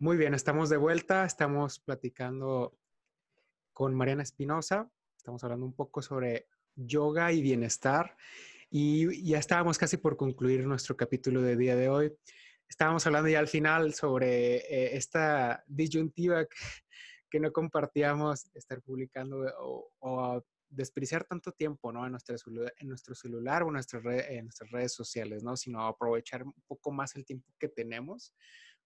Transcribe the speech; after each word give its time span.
Muy 0.00 0.16
bien, 0.16 0.32
estamos 0.32 0.68
de 0.70 0.76
vuelta, 0.76 1.24
estamos 1.24 1.80
platicando 1.80 2.78
con 3.72 3.96
Mariana 3.96 4.22
Espinosa, 4.22 4.88
estamos 5.16 5.42
hablando 5.42 5.66
un 5.66 5.74
poco 5.74 6.02
sobre 6.02 6.46
yoga 6.76 7.32
y 7.32 7.42
bienestar 7.42 8.16
y 8.70 9.28
ya 9.28 9.38
estábamos 9.38 9.76
casi 9.76 9.96
por 9.96 10.16
concluir 10.16 10.64
nuestro 10.64 10.96
capítulo 10.96 11.42
de 11.42 11.56
día 11.56 11.74
de 11.74 11.88
hoy. 11.88 12.16
Estábamos 12.68 13.04
hablando 13.08 13.28
ya 13.28 13.40
al 13.40 13.48
final 13.48 13.92
sobre 13.92 14.58
eh, 14.58 14.96
esta 14.96 15.64
disyuntiva 15.66 16.46
que, 17.28 17.40
no 17.40 17.50
compartíamos, 17.50 18.52
estar 18.54 18.80
publicando 18.82 19.52
o, 19.58 19.90
o 19.98 20.44
despreciar 20.70 21.24
tanto 21.24 21.50
tiempo 21.50 21.90
¿no? 21.92 22.04
en, 22.04 22.12
nuestro 22.12 22.36
en 22.78 22.88
nuestro 22.88 23.16
celular 23.16 23.64
o 23.64 23.66
en 23.66 23.72
nuestras, 23.72 24.04
en 24.04 24.44
nuestras 24.44 24.70
redes 24.70 24.92
sociales, 24.92 25.42
¿no? 25.42 25.56
sino 25.56 25.84
aprovechar 25.84 26.44
un 26.44 26.54
poco 26.68 26.92
más 26.92 27.16
el 27.16 27.24
tiempo 27.24 27.52
que 27.58 27.68
tenemos 27.68 28.32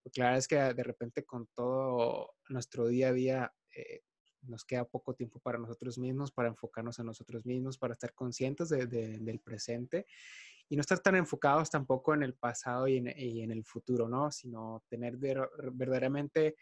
porque 0.03 0.37
es 0.37 0.49
que 0.49 0.57
de 0.57 0.83
repente 0.83 1.25
con 1.25 1.49
todo 1.55 2.35
nuestro 2.49 2.87
día 2.89 3.09
a 3.09 3.13
día 3.13 3.53
eh, 3.75 4.03
nos 4.43 4.65
queda 4.65 4.85
poco 4.85 5.15
tiempo 5.15 5.39
para 5.41 5.59
nosotros 5.59 5.99
mismos, 5.99 6.33
para 6.33 6.49
enfocarnos 6.49 6.99
en 6.99 7.07
nosotros 7.07 7.47
mismos, 7.47 7.79
para 7.79 7.95
estar 7.95 8.13
conscientes 8.13 8.69
del 8.69 9.41
presente 9.41 10.07
y 10.69 10.77
no 10.77 10.81
estar 10.81 10.99
tan 11.01 11.17
enfocados 11.17 11.71
tampoco 11.71 12.15
en 12.15 12.23
el 12.23 12.35
pasado 12.35 12.89
y 12.89 12.97
en, 12.97 13.51
el 13.51 13.65
futuro, 13.65 14.09
¿no? 14.09 14.31
Sino 14.33 14.83
tener 14.89 15.17
verdaderamente 15.17 16.57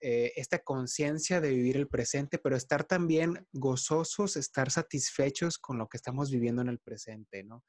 eh, 0.00 0.32
esta 0.36 0.58
conciencia 0.58 1.40
de 1.40 1.50
vivir 1.50 1.76
el 1.76 1.88
presente, 1.88 2.38
pero 2.38 2.56
estar 2.56 2.84
también 2.84 3.46
gozosos, 3.52 4.36
estar 4.36 4.70
satisfechos 4.70 5.58
con 5.58 5.78
lo 5.78 5.88
que 5.88 5.96
estamos 5.96 6.30
viviendo 6.30 6.60
en 6.60 6.68
el 6.68 6.80
presente, 6.80 7.44
¿no? 7.44 7.64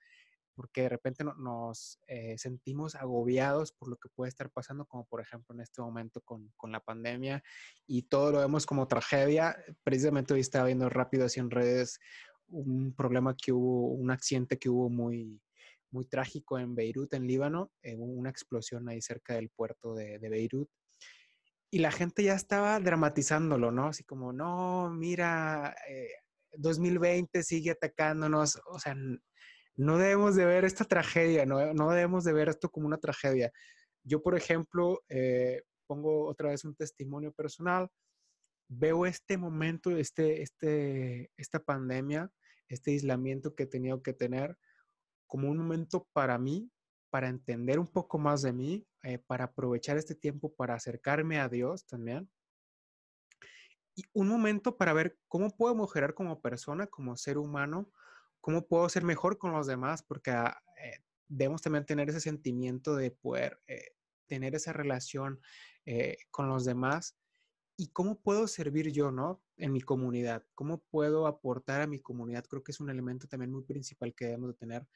Porque 0.57 0.81
de 0.81 0.89
repente 0.89 1.23
nos 1.23 1.99
eh, 2.07 2.35
sentimos 2.39 2.95
agobiados 2.95 3.71
por 3.71 3.89
lo 3.89 3.97
que 3.97 4.09
puede 4.09 4.29
estar 4.29 4.49
pasando, 4.49 4.87
como 4.87 5.05
por 5.05 5.21
ejemplo 5.21 5.53
en 5.53 5.61
este 5.61 5.83
momento 5.83 6.19
con, 6.21 6.51
con, 6.57 6.71
la 6.71 6.79
pandemia 6.79 7.43
y 7.85 8.01
todo 8.09 8.31
lo 8.31 8.39
vemos 8.39 8.65
como 8.65 8.87
tragedia. 8.87 9.55
Precisamente 9.83 10.33
hoy 10.33 10.39
estaba 10.39 10.65
viendo 10.65 10.89
rápido 10.89 11.25
así 11.25 11.39
en 11.39 11.51
redes 11.51 11.99
un 12.47 12.91
problema 12.95 13.35
que 13.35 13.51
hubo, 13.51 13.89
un 13.89 14.09
accidente 14.09 14.57
que 14.57 14.67
hubo 14.67 14.89
muy, 14.89 15.39
muy 15.91 16.05
trágico 16.05 16.57
en 16.57 16.73
Beirut, 16.73 17.13
en 17.13 17.27
Líbano, 17.27 17.71
eh, 17.83 17.95
una 17.95 18.31
explosión 18.31 18.89
ahí 18.89 18.99
cerca 18.99 19.35
del 19.35 19.49
puerto 19.49 19.93
de, 19.93 20.17
de 20.17 20.29
Beirut. 20.29 20.69
Y 21.69 21.79
la 21.79 21.91
gente 21.91 22.23
ya 22.23 22.33
estaba 22.33 22.79
dramatizándolo, 22.79 23.71
¿no? 23.71 23.89
Así 23.89 24.03
como, 24.05 24.33
no, 24.33 24.89
mira, 24.89 25.75
2020 26.53 27.37
eh, 27.37 27.43
sigue 27.43 27.71
atacándonos. 27.71 28.59
O 28.65 28.79
sea, 28.79 28.95
no 29.77 29.97
debemos 29.97 30.35
de 30.35 30.45
ver 30.45 30.65
esta 30.65 30.85
tragedia, 30.85 31.45
no, 31.45 31.73
no 31.73 31.91
debemos 31.91 32.23
de 32.23 32.33
ver 32.33 32.49
esto 32.49 32.69
como 32.69 32.87
una 32.87 32.97
tragedia. 32.97 33.51
Yo, 34.03 34.21
por 34.23 34.35
ejemplo, 34.35 35.03
eh, 35.07 35.63
pongo 35.85 36.25
otra 36.27 36.49
vez 36.49 36.65
un 36.65 36.75
testimonio 36.75 37.31
personal, 37.31 37.87
veo 38.67 39.05
este 39.05 39.37
momento, 39.37 39.91
este, 39.91 40.41
este, 40.41 41.31
esta 41.37 41.59
pandemia, 41.59 42.29
este 42.67 42.91
aislamiento 42.91 43.55
que 43.55 43.63
he 43.63 43.67
tenido 43.67 44.01
que 44.01 44.13
tener 44.13 44.57
como 45.27 45.49
un 45.49 45.57
momento 45.57 46.07
para 46.11 46.37
mí, 46.37 46.71
para 47.09 47.29
entender 47.29 47.79
un 47.79 47.87
poco 47.87 48.17
más 48.17 48.41
de 48.41 48.53
mí, 48.53 48.85
eh, 49.03 49.19
para 49.19 49.45
aprovechar 49.45 49.97
este 49.97 50.15
tiempo 50.15 50.53
para 50.53 50.73
acercarme 50.73 51.39
a 51.39 51.47
Dios 51.47 51.85
también. 51.85 52.29
Y 53.95 54.03
un 54.13 54.27
momento 54.27 54.77
para 54.77 54.93
ver 54.93 55.17
cómo 55.27 55.49
puedo 55.49 55.75
mejorar 55.75 56.13
como 56.13 56.41
persona, 56.41 56.87
como 56.87 57.15
ser 57.15 57.37
humano, 57.37 57.91
cómo 58.47 58.65
puedo 58.65 58.87
ser 58.87 59.03
mejor 59.03 59.37
con 59.37 59.51
los 59.51 59.67
demás, 59.67 60.03
porque 60.03 60.31
ah, 60.31 60.57
eh, 60.81 61.01
debemos 61.27 61.61
también 61.61 61.85
tener 61.85 62.09
ese 62.09 62.21
sentimiento 62.21 62.95
de 62.95 63.11
poder 63.11 63.59
eh, 63.67 63.89
tener 64.25 64.55
esa 64.55 64.71
relación 64.71 65.41
eh, 65.85 66.15
con 66.31 66.47
los 66.47 66.63
demás 66.63 67.17
y 67.75 67.89
cómo 67.89 68.21
puedo 68.21 68.47
servir 68.47 68.89
yo, 68.93 69.11
¿no? 69.11 69.43
En 69.57 69.73
mi 69.73 69.81
comunidad, 69.81 70.45
cómo 70.55 70.81
puedo 70.89 71.27
aportar 71.27 71.81
a 71.81 71.87
mi 71.87 71.99
comunidad, 71.99 72.45
creo 72.45 72.63
que 72.63 72.71
es 72.71 72.79
un 72.79 72.89
elemento 72.89 73.27
también 73.27 73.51
muy 73.51 73.63
principal 73.63 74.15
que 74.15 74.27
debemos 74.27 74.51
de 74.51 74.55
tener. 74.55 74.87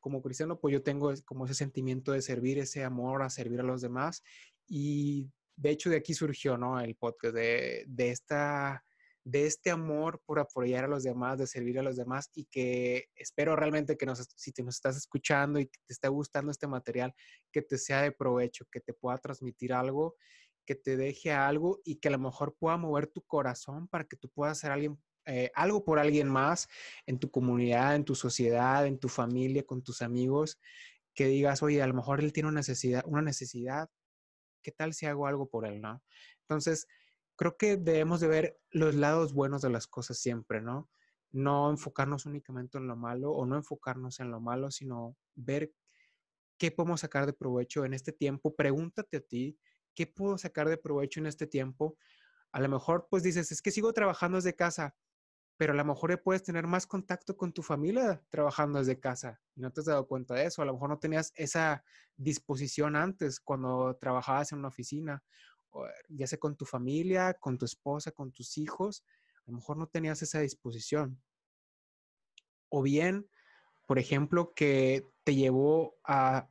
Como 0.00 0.20
cristiano, 0.20 0.58
pues 0.58 0.72
yo 0.72 0.82
tengo 0.82 1.12
como 1.24 1.44
ese 1.44 1.54
sentimiento 1.54 2.10
de 2.10 2.22
servir, 2.22 2.58
ese 2.58 2.82
amor 2.82 3.22
a 3.22 3.30
servir 3.30 3.60
a 3.60 3.62
los 3.62 3.82
demás 3.82 4.24
y 4.66 5.30
de 5.54 5.70
hecho 5.70 5.90
de 5.90 5.98
aquí 5.98 6.12
surgió, 6.12 6.58
¿no? 6.58 6.80
El 6.80 6.96
podcast 6.96 7.36
de, 7.36 7.84
de 7.86 8.10
esta 8.10 8.84
de 9.24 9.46
este 9.46 9.70
amor 9.70 10.20
por 10.26 10.38
apoyar 10.38 10.84
a 10.84 10.88
los 10.88 11.02
demás, 11.02 11.38
de 11.38 11.46
servir 11.46 11.78
a 11.78 11.82
los 11.82 11.96
demás 11.96 12.30
y 12.34 12.44
que 12.44 13.08
espero 13.14 13.56
realmente 13.56 13.96
que 13.96 14.04
nos, 14.04 14.26
si 14.36 14.52
te 14.52 14.62
nos 14.62 14.76
estás 14.76 14.96
escuchando 14.96 15.58
y 15.58 15.66
te 15.66 15.78
está 15.88 16.08
gustando 16.08 16.50
este 16.50 16.66
material, 16.66 17.14
que 17.50 17.62
te 17.62 17.78
sea 17.78 18.02
de 18.02 18.12
provecho, 18.12 18.66
que 18.70 18.80
te 18.80 18.92
pueda 18.92 19.16
transmitir 19.18 19.72
algo, 19.72 20.16
que 20.66 20.74
te 20.74 20.96
deje 20.96 21.32
algo 21.32 21.80
y 21.84 21.96
que 21.96 22.08
a 22.08 22.12
lo 22.12 22.18
mejor 22.18 22.54
pueda 22.58 22.76
mover 22.76 23.06
tu 23.06 23.22
corazón 23.22 23.88
para 23.88 24.04
que 24.04 24.16
tú 24.16 24.28
puedas 24.28 24.58
hacer 24.58 24.70
alguien, 24.70 25.02
eh, 25.24 25.50
algo 25.54 25.84
por 25.84 25.98
alguien 25.98 26.28
más 26.28 26.68
en 27.06 27.18
tu 27.18 27.30
comunidad, 27.30 27.96
en 27.96 28.04
tu 28.04 28.14
sociedad, 28.14 28.86
en 28.86 28.98
tu 28.98 29.08
familia, 29.08 29.64
con 29.64 29.82
tus 29.82 30.02
amigos, 30.02 30.58
que 31.14 31.26
digas, 31.26 31.62
oye, 31.62 31.80
a 31.80 31.86
lo 31.86 31.94
mejor 31.94 32.20
él 32.20 32.32
tiene 32.32 32.50
una 32.50 32.60
necesidad, 32.60 33.02
una 33.06 33.22
necesidad, 33.22 33.88
¿qué 34.62 34.70
tal 34.70 34.92
si 34.92 35.06
hago 35.06 35.26
algo 35.26 35.48
por 35.48 35.66
él, 35.66 35.80
no? 35.80 36.02
Entonces, 36.42 36.86
creo 37.36 37.56
que 37.56 37.76
debemos 37.76 38.20
de 38.20 38.28
ver 38.28 38.60
los 38.70 38.94
lados 38.94 39.32
buenos 39.32 39.62
de 39.62 39.70
las 39.70 39.86
cosas 39.86 40.18
siempre, 40.18 40.60
¿no? 40.60 40.90
No 41.32 41.70
enfocarnos 41.70 42.26
únicamente 42.26 42.78
en 42.78 42.86
lo 42.86 42.96
malo 42.96 43.32
o 43.32 43.46
no 43.46 43.56
enfocarnos 43.56 44.20
en 44.20 44.30
lo 44.30 44.40
malo, 44.40 44.70
sino 44.70 45.16
ver 45.34 45.72
qué 46.58 46.70
podemos 46.70 47.00
sacar 47.00 47.26
de 47.26 47.32
provecho 47.32 47.84
en 47.84 47.94
este 47.94 48.12
tiempo. 48.12 48.54
Pregúntate 48.54 49.18
a 49.18 49.20
ti, 49.20 49.58
¿qué 49.94 50.06
puedo 50.06 50.38
sacar 50.38 50.68
de 50.68 50.78
provecho 50.78 51.20
en 51.20 51.26
este 51.26 51.46
tiempo? 51.46 51.96
A 52.52 52.60
lo 52.60 52.68
mejor 52.68 53.08
pues 53.10 53.22
dices, 53.22 53.50
es 53.52 53.62
que 53.62 53.72
sigo 53.72 53.92
trabajando 53.92 54.36
desde 54.36 54.54
casa, 54.54 54.96
pero 55.56 55.72
a 55.72 55.76
lo 55.76 55.84
mejor 55.84 56.22
puedes 56.22 56.42
tener 56.42 56.66
más 56.66 56.86
contacto 56.86 57.36
con 57.36 57.52
tu 57.52 57.62
familia 57.62 58.22
trabajando 58.30 58.78
desde 58.78 59.00
casa 59.00 59.40
no 59.56 59.72
te 59.72 59.80
has 59.80 59.86
dado 59.86 60.06
cuenta 60.06 60.34
de 60.34 60.46
eso. 60.46 60.62
A 60.62 60.64
lo 60.64 60.74
mejor 60.74 60.88
no 60.88 60.98
tenías 60.98 61.32
esa 61.36 61.84
disposición 62.16 62.96
antes 62.96 63.40
cuando 63.40 63.96
trabajabas 64.00 64.52
en 64.52 64.58
una 64.58 64.68
oficina 64.68 65.22
ya 66.08 66.26
sea 66.26 66.38
con 66.38 66.56
tu 66.56 66.64
familia, 66.64 67.34
con 67.34 67.58
tu 67.58 67.64
esposa, 67.64 68.12
con 68.12 68.32
tus 68.32 68.58
hijos, 68.58 69.04
a 69.46 69.50
lo 69.50 69.56
mejor 69.56 69.76
no 69.76 69.86
tenías 69.86 70.22
esa 70.22 70.40
disposición. 70.40 71.22
O 72.68 72.82
bien, 72.82 73.28
por 73.86 73.98
ejemplo, 73.98 74.54
que 74.54 75.06
te 75.24 75.34
llevó 75.34 75.96
a 76.04 76.48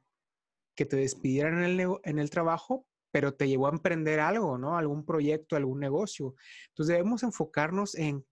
que 0.76 0.86
te 0.86 0.96
despidieran 0.96 1.64
en 1.64 2.20
el, 2.20 2.30
trabajo, 2.32 2.88
pero 3.12 3.36
te 3.36 3.48
llevó 3.48 3.68
a 3.68 3.72
emprender 3.72 4.20
algo, 4.20 4.58
¿no? 4.58 4.76
Algún 4.76 5.06
proyecto, 5.06 5.56
algún 5.56 5.80
negocio. 5.80 6.36
Entonces 6.70 6.96
debemos 6.96 7.22
enfocarnos 7.22 7.94
en 7.94 8.26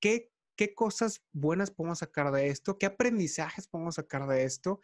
qué, 0.00 0.30
cosas 0.74 1.22
buenas 1.32 1.70
podemos 1.70 1.98
sacar 1.98 2.32
de 2.32 2.48
esto, 2.48 2.78
qué 2.78 2.86
aprendizajes 2.86 3.66
podemos 3.66 3.96
sacar 3.96 4.26
de 4.26 4.44
esto, 4.44 4.80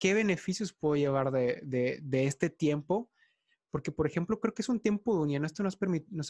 qué 0.00 0.14
beneficios 0.14 0.72
puedo 0.72 0.96
llevar 0.96 1.30
de 1.30 2.00
este 2.10 2.50
tiempo 2.50 3.10
porque, 3.70 3.92
por 3.92 4.06
ejemplo, 4.06 4.40
creo 4.40 4.54
que 4.54 4.62
es 4.62 4.68
un 4.68 4.80
tiempo 4.80 5.14
de 5.14 5.22
unión. 5.22 5.44
Esto 5.44 5.62
nos, 5.62 5.76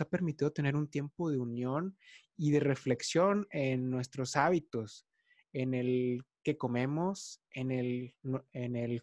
ha 0.01 0.09
permitido 0.09 0.53
tener 0.53 0.75
un 0.75 0.89
tiempo 0.89 1.31
de 1.31 1.39
unión 1.39 1.97
y 2.37 2.51
de 2.51 2.61
reflexión 2.61 3.47
en 3.51 3.91
nuestros 3.91 4.37
hábitos, 4.37 5.07
en 5.53 5.75
el 5.75 6.25
que 6.43 6.57
comemos, 6.57 7.41
en 7.53 7.71
el, 7.71 8.15
en 8.53 8.77
el 8.77 9.03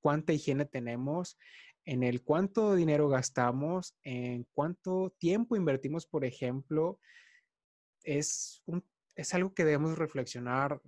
cuánta 0.00 0.32
higiene 0.32 0.66
tenemos, 0.66 1.38
en 1.86 2.02
el 2.02 2.22
cuánto 2.22 2.74
dinero 2.74 3.08
gastamos, 3.08 3.96
en 4.02 4.46
cuánto 4.52 5.14
tiempo 5.18 5.56
invertimos, 5.56 6.06
por 6.06 6.24
ejemplo. 6.24 7.00
Es, 8.02 8.62
es 9.16 9.34
algo 9.34 9.54
que 9.54 9.64
debemos 9.64 9.96
reflexionar, 9.96 10.80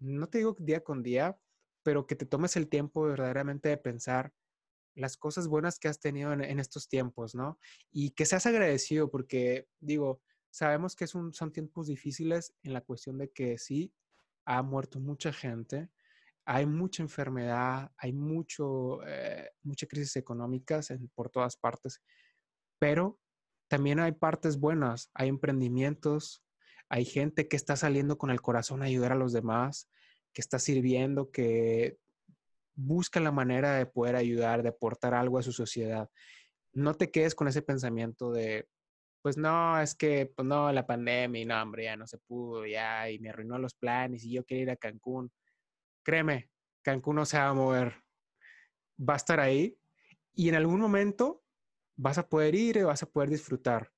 no 0.00 0.28
te 0.28 0.38
digo 0.38 0.56
día 0.58 0.82
con 0.82 1.02
día, 1.02 1.38
pero 1.84 2.06
que 2.06 2.16
te 2.16 2.26
tomes 2.26 2.56
el 2.56 2.68
tiempo 2.68 3.02
verdaderamente 3.02 3.68
de 3.68 3.76
pensar 3.76 4.32
las 4.94 5.16
cosas 5.16 5.48
buenas 5.48 5.78
que 5.78 5.88
has 5.88 6.00
tenido 6.00 6.32
en, 6.32 6.60
estos 6.60 6.88
tiempos, 6.88 7.34
¿no? 7.34 7.58
Y 7.90 8.10
que 8.10 8.26
seas 8.26 8.46
agradecido 8.46 9.10
porque, 9.10 9.66
digo, 9.80 10.20
sabemos 10.50 10.94
que 10.94 11.06
son 11.06 11.32
tiempos 11.52 11.88
difíciles 11.88 12.54
en 12.62 12.72
la 12.72 12.80
cuestión 12.80 13.18
de 13.18 13.30
que 13.30 13.58
sí, 13.58 13.92
ha 14.44 14.62
muerto 14.62 15.00
mucha 15.00 15.32
gente, 15.32 15.88
hay 16.44 16.66
mucha 16.66 17.02
enfermedad, 17.02 17.90
hay 17.96 18.12
mucho, 18.12 19.02
eh, 19.06 19.50
mucha 19.62 19.86
crisis 19.86 20.16
económicas 20.16 20.92
por 21.14 21.30
todas 21.30 21.56
partes, 21.56 22.02
pero 22.78 23.18
también 23.68 23.98
hay 23.98 24.12
partes 24.12 24.58
buenas, 24.58 25.10
hay 25.14 25.28
emprendimientos, 25.28 26.44
hay 26.88 27.04
gente 27.06 27.48
que 27.48 27.56
está 27.56 27.76
saliendo 27.76 28.18
con 28.18 28.30
el 28.30 28.42
corazón 28.42 28.82
a 28.82 28.86
ayudar 28.86 29.12
a 29.12 29.16
los 29.16 29.32
demás, 29.32 29.88
que 30.32 30.42
está 30.42 30.58
sirviendo, 30.58 31.30
que 31.30 31.98
busca 32.74 33.20
la 33.20 33.32
manera 33.32 33.74
de 33.74 33.86
poder 33.86 34.16
ayudar, 34.16 34.62
de 34.62 34.70
aportar 34.70 35.14
algo 35.14 35.38
a 35.38 35.42
su 35.42 35.52
sociedad. 35.52 36.08
No 36.72 36.94
te 36.94 37.10
quedes 37.10 37.34
con 37.34 37.48
ese 37.48 37.62
pensamiento 37.62 38.32
de, 38.32 38.68
pues 39.22 39.36
no, 39.36 39.80
es 39.80 39.94
que, 39.94 40.32
pues 40.34 40.46
no, 40.46 40.70
la 40.72 40.86
pandemia, 40.86 41.46
no, 41.46 41.62
hombre, 41.62 41.84
ya 41.84 41.96
no 41.96 42.06
se 42.06 42.18
pudo, 42.18 42.66
ya, 42.66 43.08
y 43.10 43.18
me 43.18 43.30
arruinó 43.30 43.58
los 43.58 43.74
planes, 43.74 44.24
y 44.24 44.32
yo 44.32 44.44
quiero 44.44 44.64
ir 44.64 44.70
a 44.70 44.76
Cancún. 44.76 45.32
Créeme, 46.02 46.50
Cancún 46.82 47.16
no 47.16 47.24
se 47.24 47.38
va 47.38 47.48
a 47.48 47.54
mover. 47.54 47.94
Va 49.00 49.14
a 49.14 49.16
estar 49.16 49.40
ahí, 49.40 49.78
y 50.34 50.48
en 50.48 50.56
algún 50.56 50.80
momento 50.80 51.42
vas 51.96 52.18
a 52.18 52.28
poder 52.28 52.54
ir 52.54 52.76
y 52.76 52.82
vas 52.82 53.02
a 53.02 53.06
poder 53.06 53.30
disfrutar. 53.30 53.90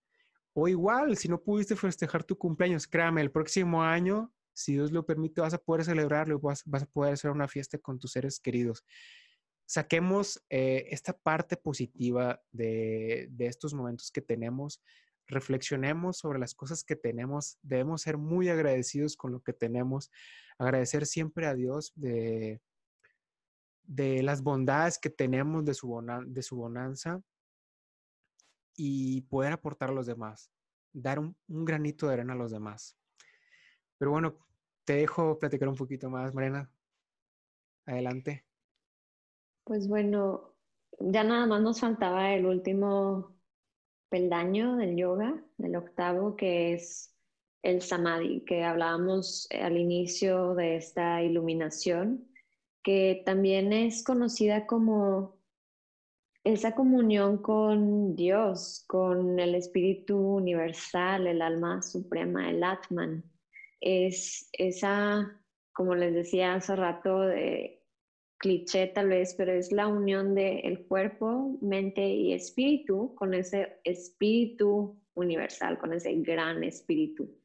O 0.53 0.69
igual, 0.69 1.17
si 1.17 1.29
no 1.29 1.43
pudiste 1.43 1.77
festejar 1.77 2.25
tu 2.25 2.39
cumpleaños, 2.39 2.87
créame, 2.87 3.21
el 3.21 3.31
próximo 3.31 3.83
año, 3.83 4.33
si 4.57 4.73
Dios 4.73 4.91
lo 4.91 5.05
permite, 5.05 5.43
vas 5.43 5.53
a 5.53 5.59
poder 5.59 5.85
celebrarlo, 5.85 6.41
vas, 6.41 6.63
vas 6.65 6.85
a 6.85 6.87
poder 6.87 7.13
hacer 7.13 7.31
una 7.31 7.47
fiesta 7.47 7.79
con 7.79 7.99
tus 7.99 8.13
seres 8.13 8.41
queridos. 8.41 8.85
Saquemos 9.67 10.43
eh, 10.49 10.87
esta 10.91 11.13
parte 11.13 11.57
positiva 11.57 12.41
de, 12.53 13.29
estos 13.39 13.75
momentos 13.75 14.11
que 14.11 14.23
tenemos, 14.23 14.83
reflexionemos 15.27 16.19
sobre 16.19 16.39
las 16.39 16.55
cosas 16.55 16.85
que 16.85 16.97
tenemos, 16.97 17.59
debemos 17.63 18.01
ser 18.01 18.17
muy 18.17 18.49
agradecidos 18.49 19.17
con 19.17 19.33
lo 19.33 19.41
que 19.41 19.53
tenemos, 19.53 20.11
agradecer 20.59 21.05
siempre 21.05 21.47
a 21.47 21.55
Dios 21.55 21.93
de, 21.95 22.63
de 23.83 24.23
las 24.23 24.43
bondades 24.43 24.99
que 24.99 25.11
tenemos 25.11 25.65
de 25.65 25.75
su, 25.75 26.03
de 26.27 26.43
su 26.43 26.57
bonanza 26.57 27.21
y 28.75 29.23
poder 29.23 29.53
aportar 29.53 29.91
a 29.91 29.93
los 29.95 30.07
demás, 30.07 30.51
dar 30.93 31.19
un, 31.19 31.37
granito 31.49 32.07
de 32.07 32.15
arena 32.15 32.35
a 32.35 32.37
los 32.37 32.53
demás. 32.53 32.97
Pero 33.99 34.13
bueno, 34.13 34.46
te 34.87 34.95
dejo 34.95 35.39
platicar 35.39 35.69
un 35.69 35.77
poquito 35.77 36.09
más, 36.09 36.33
Mariana. 36.33 36.71
Adelante. 37.85 38.45
Pues 39.65 39.89
bueno, 39.89 40.55
ya 41.01 41.25
nada 41.25 41.45
más 41.47 41.61
nos 41.61 41.81
faltaba 41.81 42.33
el 42.33 42.47
último 42.47 43.37
peldaño 44.09 44.77
del 44.77 44.97
yoga, 44.97 45.45
el 45.59 45.77
octavo, 45.77 46.37
que 46.37 46.73
es 46.73 47.13
el 47.63 47.83
samadhi, 47.83 48.45
que 48.45 48.63
hablábamos 48.63 49.49
al 49.51 49.77
inicio 49.77 50.55
de 50.55 50.77
esta 50.77 51.21
iluminación, 51.21 52.29
que 52.85 53.23
también 53.27 53.73
es 53.73 54.05
conocida 54.05 54.67
como 54.67 55.37
esa 56.45 56.77
comunión 56.77 57.39
con 57.39 58.15
Dios, 58.15 58.85
con 58.87 59.41
el 59.41 59.57
Espíritu 59.57 60.17
Universal, 60.17 61.27
el 61.27 61.43
alma 61.43 61.83
suprema, 61.83 62.49
el 62.49 62.63
Atman, 62.63 63.25
es 63.81 64.49
esa, 64.53 65.41
como 65.73 65.95
les 65.95 66.15
decía 66.15 66.55
hace 66.55 66.77
rato, 66.77 67.21
de 67.21 67.83
cliché 68.39 68.89
tal 68.89 69.09
vez, 69.09 69.35
pero 69.35 69.53
es 69.53 69.73
la 69.73 69.89
unión 69.89 70.35
del 70.35 70.61
el 70.65 70.87
cuerpo, 70.87 71.59
mente 71.61 72.07
y 72.07 72.33
espíritu 72.33 73.15
con 73.15 73.35
ese 73.35 73.81
espíritu 73.85 75.01
universal, 75.15 75.79
con 75.79 75.93
ese 75.93 76.15
gran 76.17 76.63
espíritu. 76.65 77.39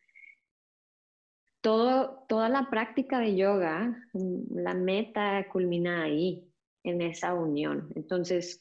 Todo, 1.61 2.25
toda 2.27 2.49
la 2.49 2.69
práctica 2.69 3.19
de 3.19 3.35
yoga, 3.35 3.95
la 4.13 4.73
meta 4.73 5.47
culmina 5.51 6.03
ahí, 6.03 6.51
en 6.83 7.01
esa 7.01 7.33
unión. 7.33 7.91
Entonces, 7.95 8.59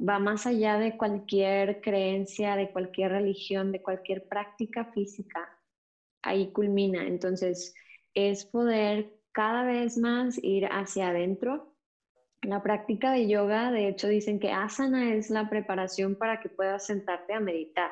va 0.00 0.18
más 0.18 0.46
allá 0.46 0.78
de 0.78 0.96
cualquier 0.96 1.80
creencia, 1.80 2.56
de 2.56 2.70
cualquier 2.70 3.12
religión, 3.12 3.72
de 3.72 3.82
cualquier 3.82 4.26
práctica 4.28 4.86
física. 4.86 5.51
Ahí 6.22 6.52
culmina. 6.52 7.06
Entonces, 7.06 7.74
es 8.14 8.44
poder 8.44 9.12
cada 9.32 9.64
vez 9.64 9.98
más 9.98 10.38
ir 10.42 10.66
hacia 10.66 11.08
adentro. 11.08 11.74
La 12.42 12.62
práctica 12.62 13.12
de 13.12 13.28
yoga, 13.28 13.70
de 13.70 13.88
hecho, 13.88 14.08
dicen 14.08 14.40
que 14.40 14.50
asana 14.50 15.14
es 15.14 15.30
la 15.30 15.48
preparación 15.48 16.16
para 16.16 16.40
que 16.40 16.48
puedas 16.48 16.86
sentarte 16.86 17.34
a 17.34 17.40
meditar. 17.40 17.90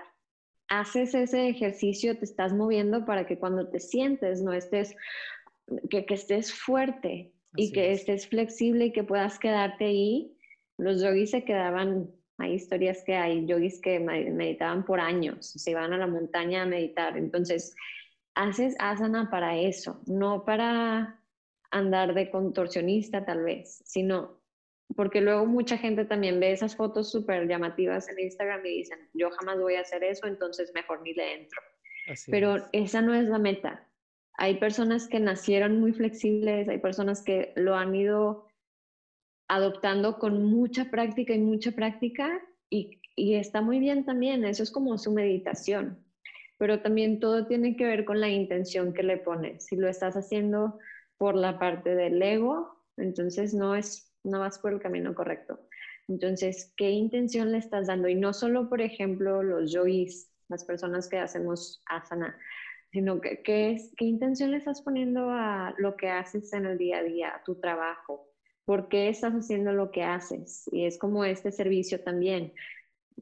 Haces 0.68 1.14
ese 1.14 1.48
ejercicio, 1.48 2.16
te 2.18 2.24
estás 2.24 2.52
moviendo 2.52 3.04
para 3.04 3.26
que 3.26 3.38
cuando 3.38 3.68
te 3.68 3.80
sientes 3.80 4.42
no 4.42 4.52
estés, 4.52 4.94
que, 5.88 6.04
estés 6.08 6.52
fuerte 6.52 7.32
y 7.56 7.72
que 7.72 7.92
estés 7.92 8.28
flexible 8.28 8.86
y 8.86 8.92
que 8.92 9.02
puedas 9.02 9.38
quedarte 9.38 9.86
ahí 9.86 10.36
los 10.80 11.02
yogis 11.02 11.30
se 11.30 11.44
quedaban, 11.44 12.10
hay 12.38 12.54
historias 12.54 13.02
que 13.04 13.14
hay 13.14 13.46
yogis 13.46 13.80
que 13.80 14.00
meditaban 14.00 14.84
por 14.84 14.98
años, 14.98 15.46
se 15.46 15.70
iban 15.70 15.92
a 15.92 15.98
la 15.98 16.06
montaña 16.06 16.62
a 16.62 16.66
meditar. 16.66 17.18
Entonces, 17.18 17.76
haces 18.34 18.74
asana 18.78 19.30
para 19.30 19.58
eso, 19.58 20.00
no 20.06 20.44
para 20.44 21.20
andar 21.70 22.14
de 22.14 22.30
contorsionista 22.30 23.24
tal 23.24 23.44
vez, 23.44 23.82
sino 23.84 24.40
porque 24.96 25.20
luego 25.20 25.46
mucha 25.46 25.78
gente 25.78 26.04
también 26.04 26.40
ve 26.40 26.52
esas 26.52 26.76
fotos 26.76 27.10
súper 27.10 27.46
llamativas 27.46 28.08
en 28.08 28.18
Instagram 28.18 28.64
y 28.66 28.78
dicen, 28.78 28.98
yo 29.14 29.30
jamás 29.30 29.58
voy 29.58 29.76
a 29.76 29.80
hacer 29.80 30.02
eso, 30.02 30.26
entonces 30.26 30.72
mejor 30.74 31.02
ni 31.02 31.14
le 31.14 31.42
entro. 31.42 31.60
Pero 32.26 32.68
esa 32.72 33.00
no 33.02 33.14
es 33.14 33.28
la 33.28 33.38
meta. 33.38 33.86
Hay 34.34 34.58
personas 34.58 35.06
que 35.06 35.20
nacieron 35.20 35.80
muy 35.80 35.92
flexibles, 35.92 36.68
hay 36.68 36.78
personas 36.78 37.22
que 37.22 37.52
lo 37.56 37.76
han 37.76 37.94
ido 37.94 38.48
adoptando 39.48 40.18
con 40.18 40.44
mucha 40.44 40.90
práctica 40.90 41.34
y 41.34 41.38
mucha 41.38 41.72
práctica 41.72 42.40
y, 42.68 43.00
y, 43.16 43.34
está 43.34 43.60
muy 43.60 43.80
bien 43.80 44.04
también, 44.04 44.44
eso 44.44 44.62
es 44.62 44.70
como 44.70 44.96
su 44.96 45.12
meditación, 45.12 45.98
pero 46.60 46.82
también 46.82 47.20
todo 47.20 47.46
tiene 47.46 47.74
que 47.74 47.86
ver 47.86 48.04
con 48.04 48.20
la 48.20 48.28
intención 48.28 48.92
que 48.92 49.02
le 49.02 49.16
pones. 49.16 49.64
Si 49.64 49.76
lo 49.76 49.88
estás 49.88 50.14
haciendo 50.14 50.78
por 51.16 51.34
la 51.34 51.58
parte 51.58 51.94
del 51.94 52.20
ego, 52.20 52.84
entonces 52.98 53.54
no 53.54 53.74
es, 53.74 54.12
no 54.24 54.40
vas 54.40 54.58
por 54.58 54.74
el 54.74 54.78
camino 54.78 55.14
correcto. 55.14 55.58
Entonces, 56.06 56.74
¿qué 56.76 56.90
intención 56.90 57.50
le 57.50 57.56
estás 57.56 57.86
dando? 57.86 58.08
Y 58.08 58.14
no 58.14 58.34
solo, 58.34 58.68
por 58.68 58.82
ejemplo, 58.82 59.42
los 59.42 59.72
yogis, 59.72 60.30
las 60.50 60.66
personas 60.66 61.08
que 61.08 61.16
hacemos 61.16 61.82
asana, 61.86 62.36
sino 62.92 63.22
que, 63.22 63.40
¿qué, 63.40 63.72
es, 63.72 63.94
qué 63.96 64.04
intención 64.04 64.50
le 64.50 64.58
estás 64.58 64.82
poniendo 64.82 65.30
a 65.30 65.74
lo 65.78 65.96
que 65.96 66.10
haces 66.10 66.52
en 66.52 66.66
el 66.66 66.76
día 66.76 66.98
a 66.98 67.02
día, 67.02 67.36
a 67.36 67.42
tu 67.42 67.54
trabajo, 67.54 68.28
por 68.66 68.88
qué 68.88 69.08
estás 69.08 69.32
haciendo 69.32 69.72
lo 69.72 69.90
que 69.90 70.02
haces. 70.02 70.68
Y 70.72 70.84
es 70.84 70.98
como 70.98 71.24
este 71.24 71.52
servicio 71.52 72.02
también. 72.02 72.52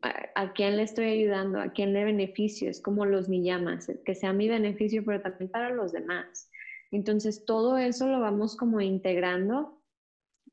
¿A, 0.03 0.53
quién 0.53 0.77
le 0.77 0.83
estoy 0.83 1.07
ayudando? 1.07 1.61
¿A 1.61 1.73
quién 1.73 1.93
le 1.93 2.05
beneficio? 2.05 2.71
Es 2.71 2.81
como 2.81 3.05
los 3.05 3.29
niyamas, 3.29 3.91
que 4.05 4.15
sea 4.15 4.33
mi 4.33 4.49
beneficio, 4.49 5.05
pero 5.05 5.21
también 5.21 5.51
para 5.51 5.71
los 5.71 5.93
demás. 5.93 6.51
Entonces, 6.91 7.45
todo 7.45 7.79
eso 7.79 8.07
lo 8.07 8.21
vamos 8.21 8.57
como 8.57 8.81
integrando, 8.81 9.83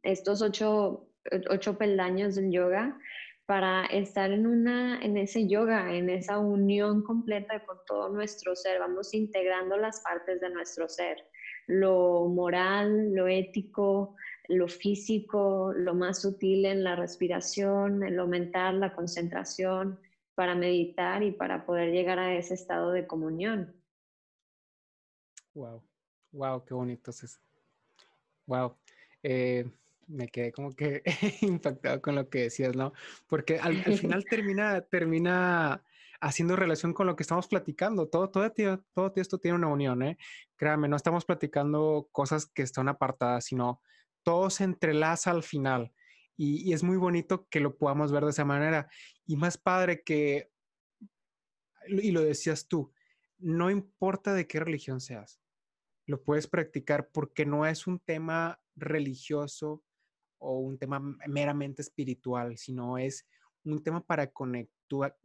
estos 0.03 0.42
ocho, 0.42 1.09
ocho 1.50 1.77
peldaños 1.77 2.36
del 2.36 2.51
yoga, 2.51 2.97
para 3.45 3.86
estar 3.86 4.31
en, 4.31 4.47
una, 4.47 5.00
en 5.03 5.18
ese 5.18 5.47
yoga, 5.47 5.94
en 5.94 6.09
esa 6.09 6.39
unión 6.39 7.03
completa 7.03 7.63
con 7.65 7.77
todo 7.86 8.09
nuestro 8.09 8.56
ser. 8.56 8.80
Vamos 8.80 9.13
integrando 9.13 9.77
las 9.77 10.01
partes 10.01 10.42
de 10.42 10.50
nuestro 10.50 10.89
ser, 10.89 11.18
lo 11.68 12.27
moral, 12.27 13.13
lo 13.13 13.27
ético, 13.27 14.15
lo 14.47 14.68
físico, 14.68 15.74
lo 15.75 15.94
más 15.94 16.21
sutil 16.21 16.65
en 16.65 16.83
la 16.83 16.95
respiración, 16.95 18.03
en 18.03 18.15
lo 18.15 18.27
mental, 18.27 18.80
la 18.80 18.94
concentración, 18.94 19.99
para 20.35 20.56
meditar 20.56 21.23
y 21.23 21.31
para 21.31 21.66
poder 21.66 21.92
llegar 21.92 22.19
a 22.19 22.35
ese 22.35 22.54
estado 22.54 22.92
de 22.92 23.07
comunión. 23.07 23.73
Wow, 25.54 25.81
wow, 26.31 26.66
qué 26.66 26.73
bonito 26.73 27.11
es 27.11 27.23
eso. 27.23 27.40
Wow. 28.45 28.75
Eh, 29.23 29.66
me 30.07 30.28
quedé 30.28 30.52
como 30.52 30.75
que 30.75 31.02
impactado 31.42 32.02
con 32.02 32.16
lo 32.16 32.30
que 32.30 32.44
decías, 32.44 32.75
¿no? 32.75 32.94
Porque 33.28 33.57
al, 33.59 33.75
final 33.97 34.25
termina, 34.30 34.81
termina 34.81 35.83
haciendo 36.21 36.56
relación 36.56 36.94
con 36.94 37.07
lo 37.07 37.16
que 37.16 37.23
estamos 37.23 37.47
platicando. 37.47 38.07
Todo, 38.07 38.30
todo, 38.30 38.52
todo 38.94 39.14
esto 39.16 39.37
tiene 39.37 39.57
una 39.57 39.68
unión, 39.68 40.04
¿eh? 40.04 40.18
Créame, 40.57 40.87
no 40.87 40.95
estamos 40.95 41.25
platicando 41.25 42.09
cosas 42.11 42.45
que 42.45 42.61
están 42.61 42.90
apartadas, 42.90 43.45
sino 43.45 43.81
todo 44.26 44.50
se 44.50 44.64
entrelaza 44.64 45.32
al 45.32 45.44
final. 45.44 45.94
Y, 46.36 46.74
es 46.74 46.84
muy 46.84 46.98
bonito 46.98 47.48
que 47.48 47.62
lo 47.62 47.78
podamos 47.78 48.12
ver 48.12 48.26
de 48.26 48.32
esa 48.32 48.44
manera. 48.44 48.90
Y 49.26 49.38
más 49.38 49.58
padre 49.58 50.04
que, 50.04 50.52
y 51.88 52.12
lo 52.12 52.22
decías 52.22 52.68
tú, 52.68 52.92
no 53.38 53.70
importa 53.70 54.34
de 54.34 54.48
qué 54.48 54.60
religión 54.60 55.00
seas, 55.00 55.40
lo 56.08 56.24
puedes 56.24 56.48
practicar 56.48 57.10
porque 57.12 57.46
no 57.46 57.66
es 57.66 57.88
un 57.88 58.00
tema 58.00 58.60
religioso 58.76 59.84
o 60.40 60.60
un 60.60 60.78
tema 60.78 61.00
meramente 61.28 61.82
espiritual, 61.82 62.58
sino 62.58 62.98
es 62.98 63.28
un 63.64 63.84
tema 63.84 64.02
para, 64.02 64.32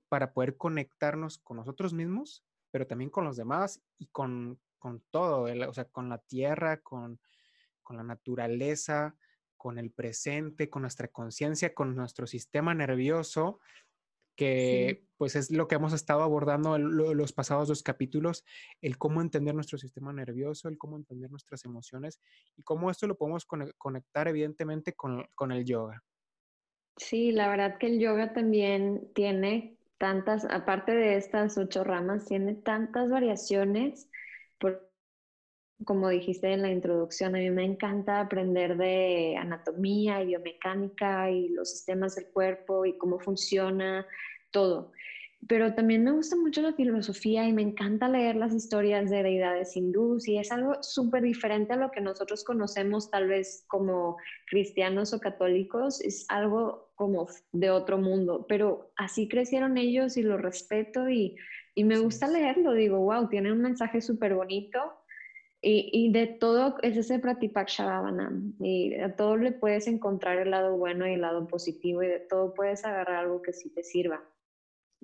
para 0.08 0.32
poder 0.32 0.56
conectarnos 0.56 1.38
con 1.38 1.56
nosotros 1.56 1.92
mismos, 1.92 2.44
pero 2.70 2.86
también 2.86 3.10
con 3.10 3.24
los 3.24 3.36
demás 3.36 3.82
y 3.98 4.06
con, 4.08 4.60
con 4.78 5.02
todo, 5.10 5.46
o 5.68 5.74
sea, 5.74 5.86
con 5.86 6.08
la 6.08 6.18
tierra, 6.18 6.80
con, 6.80 7.18
con 7.90 7.96
la 7.96 8.04
naturaleza, 8.04 9.16
con 9.56 9.76
el 9.76 9.90
presente, 9.90 10.70
con 10.70 10.82
nuestra 10.82 11.08
conciencia, 11.08 11.74
con 11.74 11.96
nuestro 11.96 12.24
sistema 12.24 12.72
nervioso, 12.72 13.58
que 14.36 15.08
pues 15.16 15.34
es 15.34 15.50
lo 15.50 15.66
que 15.66 15.74
hemos 15.74 15.92
estado 15.92 16.22
abordando 16.22 16.76
en 16.76 16.96
los 16.96 17.32
pasados 17.32 17.66
dos 17.66 17.82
capítulos, 17.82 18.44
el 18.80 18.96
cómo 18.96 19.20
entender 19.20 19.56
nuestro 19.56 19.76
sistema 19.76 20.12
nervioso, 20.12 20.68
el 20.68 20.78
cómo 20.78 20.98
entender 20.98 21.32
nuestras 21.32 21.64
emociones 21.64 22.20
y 22.56 22.62
cómo 22.62 22.92
esto 22.92 23.08
lo 23.08 23.18
podemos 23.18 23.44
conectar 23.44 24.28
evidentemente 24.28 24.92
con, 24.92 25.26
con 25.34 25.50
el 25.50 25.64
yoga. 25.64 26.00
Sí, 26.96 27.32
la 27.32 27.48
verdad 27.48 27.76
que 27.78 27.88
el 27.88 27.98
yoga 27.98 28.32
también 28.32 29.10
tiene 29.16 29.78
tantas, 29.98 30.44
aparte 30.44 30.94
de 30.94 31.16
estas 31.16 31.58
ocho 31.58 31.82
ramas, 31.82 32.26
tiene 32.26 32.54
tantas 32.54 33.10
variaciones. 33.10 34.08
Por 34.60 34.89
como 35.84 36.08
dijiste 36.08 36.52
en 36.52 36.62
la 36.62 36.70
introducción, 36.70 37.34
a 37.34 37.38
mí 37.38 37.50
me 37.50 37.64
encanta 37.64 38.20
aprender 38.20 38.76
de 38.76 39.36
anatomía 39.38 40.22
y 40.22 40.26
biomecánica 40.26 41.30
y 41.30 41.48
los 41.48 41.70
sistemas 41.70 42.16
del 42.16 42.26
cuerpo 42.26 42.84
y 42.84 42.98
cómo 42.98 43.18
funciona 43.18 44.06
todo. 44.50 44.92
Pero 45.48 45.74
también 45.74 46.04
me 46.04 46.12
gusta 46.12 46.36
mucho 46.36 46.60
la 46.60 46.74
filosofía 46.74 47.48
y 47.48 47.52
me 47.54 47.62
encanta 47.62 48.10
leer 48.10 48.36
las 48.36 48.52
historias 48.52 49.08
de 49.08 49.22
deidades 49.22 49.74
hindús 49.74 50.28
y 50.28 50.36
es 50.36 50.52
algo 50.52 50.82
súper 50.82 51.22
diferente 51.22 51.72
a 51.72 51.76
lo 51.76 51.90
que 51.90 52.02
nosotros 52.02 52.44
conocemos 52.44 53.10
tal 53.10 53.26
vez 53.26 53.64
como 53.66 54.18
cristianos 54.50 55.14
o 55.14 55.20
católicos, 55.20 56.02
es 56.02 56.26
algo 56.28 56.90
como 56.94 57.26
de 57.52 57.70
otro 57.70 57.96
mundo, 57.96 58.44
pero 58.50 58.92
así 58.96 59.28
crecieron 59.28 59.78
ellos 59.78 60.18
y 60.18 60.22
lo 60.22 60.36
respeto 60.36 61.08
y, 61.08 61.36
y 61.74 61.84
me 61.84 61.98
gusta 61.98 62.28
leerlo, 62.28 62.74
digo, 62.74 62.98
wow, 62.98 63.30
tiene 63.30 63.50
un 63.50 63.62
mensaje 63.62 64.02
súper 64.02 64.34
bonito 64.34 64.99
y, 65.62 65.90
y, 65.92 66.12
de 66.12 66.26
todo 66.26 66.76
es 66.82 66.96
ese 66.96 67.18
Pratipak 67.18 67.68
Shavavana. 67.68 68.32
Y 68.60 68.94
a 68.94 69.14
todo 69.14 69.36
le 69.36 69.52
puedes 69.52 69.86
encontrar 69.86 70.38
el 70.38 70.50
lado 70.50 70.76
bueno 70.76 71.06
y 71.06 71.14
el 71.14 71.20
lado 71.20 71.46
positivo. 71.46 72.02
Y 72.02 72.08
de 72.08 72.20
todo 72.20 72.54
puedes 72.54 72.84
agarrar 72.84 73.16
algo 73.16 73.42
que 73.42 73.52
sí 73.52 73.68
te 73.70 73.82
sirva. 73.82 74.22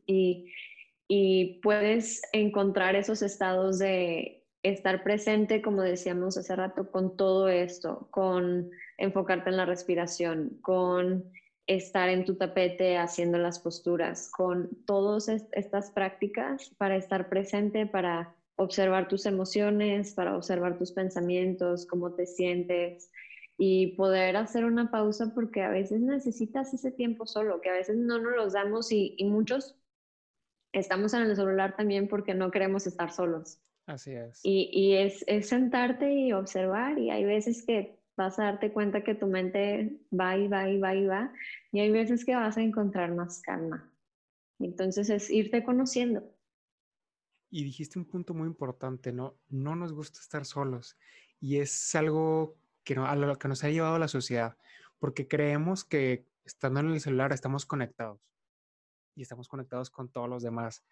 Y, 0.06 0.52
y 1.08 1.60
puedes 1.62 2.22
encontrar 2.32 2.96
esos 2.96 3.22
estados 3.22 3.78
de 3.78 4.44
estar 4.62 5.04
presente, 5.04 5.62
como 5.62 5.82
decíamos 5.82 6.36
hace 6.36 6.56
rato, 6.56 6.90
con 6.90 7.16
todo 7.16 7.48
esto, 7.48 8.08
con 8.10 8.70
enfocarte 8.98 9.50
en 9.50 9.56
la 9.56 9.66
respiración, 9.66 10.58
con 10.62 11.30
estar 11.66 12.08
en 12.08 12.24
tu 12.24 12.36
tapete 12.36 12.96
haciendo 12.96 13.38
las 13.38 13.58
posturas, 13.58 14.30
con 14.30 14.70
todas 14.86 15.28
estas 15.28 15.90
prácticas 15.90 16.70
para 16.78 16.96
estar 16.96 17.28
presente, 17.28 17.86
para 17.86 18.34
observar 18.56 19.08
tus 19.08 19.26
emociones, 19.26 20.14
para 20.14 20.36
observar 20.36 20.78
tus 20.78 20.92
pensamientos, 20.92 21.86
cómo 21.86 22.14
te 22.14 22.26
sientes 22.26 23.10
y 23.58 23.88
poder 23.96 24.36
hacer 24.36 24.64
una 24.64 24.90
pausa 24.90 25.32
porque 25.34 25.62
a 25.62 25.70
veces 25.70 26.00
necesitas 26.00 26.74
ese 26.74 26.90
tiempo 26.90 27.26
solo, 27.26 27.60
que 27.60 27.70
a 27.70 27.74
veces 27.74 27.96
no 27.96 28.18
nos 28.18 28.36
los 28.36 28.52
damos 28.52 28.92
y, 28.92 29.16
muchos 29.24 29.76
estamos 30.72 31.14
en 31.14 31.22
el 31.22 31.36
celular 31.36 31.74
también 31.76 32.08
porque 32.08 32.34
no 32.34 32.50
queremos 32.50 32.86
estar 32.86 33.10
solos. 33.12 33.58
Así 33.86 34.12
es. 34.12 34.40
Y, 34.42 34.68
y 34.72 34.96
es, 34.96 35.24
es, 35.26 35.48
sentarte 35.48 36.12
y 36.12 36.32
observar 36.32 36.98
y 36.98 37.10
hay 37.10 37.24
veces 37.24 37.64
que 37.64 37.98
vas 38.16 38.38
a 38.38 38.44
darte 38.44 38.72
cuenta 38.72 39.04
que 39.04 39.14
tu 39.14 39.26
mente 39.26 40.00
va 40.12 40.36
y 40.36 40.48
va 40.48 40.68
y 40.68 40.78
va 40.78 40.94
y 40.94 41.06
va 41.06 41.32
y 41.72 41.80
hay 41.80 41.90
veces 41.90 42.24
que 42.24 42.34
vas 42.34 42.56
a 42.56 42.62
encontrar 42.62 43.14
más 43.14 43.40
calma. 43.42 43.90
Entonces 44.58 45.08
es 45.08 45.30
irte 45.30 45.62
conociendo 45.62 46.35
y 47.50 47.64
dijiste 47.64 47.98
un 47.98 48.04
punto 48.04 48.34
muy 48.34 48.46
importante, 48.46 49.12
¿no? 49.12 49.36
No 49.48 49.76
nos 49.76 49.92
gusta 49.92 50.20
estar 50.20 50.44
solos 50.44 50.96
y 51.40 51.58
es 51.58 51.94
algo 51.94 52.56
que 52.84 52.94
no, 52.94 53.06
a 53.06 53.16
lo 53.16 53.38
que 53.38 53.48
nos 53.48 53.64
ha 53.64 53.70
llevado 53.70 53.98
la 53.98 54.08
sociedad, 54.08 54.56
porque 54.98 55.28
creemos 55.28 55.84
que 55.84 56.26
estando 56.44 56.80
en 56.80 56.92
el 56.92 57.00
celular 57.00 57.32
estamos 57.32 57.66
conectados 57.66 58.20
y 59.14 59.22
estamos 59.22 59.48
conectados 59.48 59.90
con 59.90 60.08
todos 60.08 60.28
los 60.28 60.42
demás. 60.42 60.84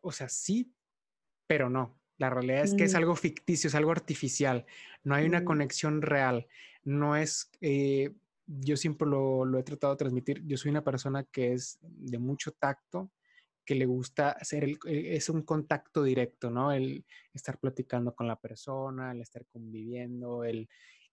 O 0.00 0.12
sea, 0.12 0.28
sí, 0.28 0.72
pero 1.46 1.68
no. 1.68 1.98
La 2.18 2.30
realidad 2.30 2.64
es 2.64 2.74
que 2.74 2.84
es 2.84 2.94
mm. 2.94 2.96
algo 2.96 3.16
ficticio, 3.16 3.68
es 3.68 3.74
algo 3.74 3.92
artificial. 3.92 4.66
No 5.04 5.14
hay 5.14 5.26
una 5.26 5.40
mm. 5.40 5.44
conexión 5.44 6.02
real. 6.02 6.46
No 6.84 7.16
es, 7.16 7.50
eh, 7.60 8.12
yo 8.46 8.76
siempre 8.76 9.06
lo, 9.06 9.44
lo, 9.44 9.58
he 9.58 9.62
tratado 9.62 9.94
de 9.94 9.98
transmitir. 9.98 10.44
Yo 10.44 10.56
soy 10.56 10.70
una 10.70 10.84
persona 10.84 11.24
que 11.24 11.52
es 11.52 11.78
de 11.80 12.18
mucho 12.18 12.52
tacto, 12.52 13.10
que 13.68 13.74
le 13.74 13.84
gusta 13.84 14.30
hacer, 14.30 14.64
el, 14.64 14.78
eh, 14.86 15.14
es 15.14 15.28
un 15.28 15.42
contacto 15.42 16.02
directo, 16.02 16.48
¿no? 16.48 16.72
El 16.72 17.04
estar 17.34 17.58
platicando 17.58 18.14
con 18.14 18.26
la 18.26 18.40
persona, 18.40 19.12
el 19.12 19.20
estar 19.20 19.44
conviviendo, 19.44 20.42
el, 20.42 20.70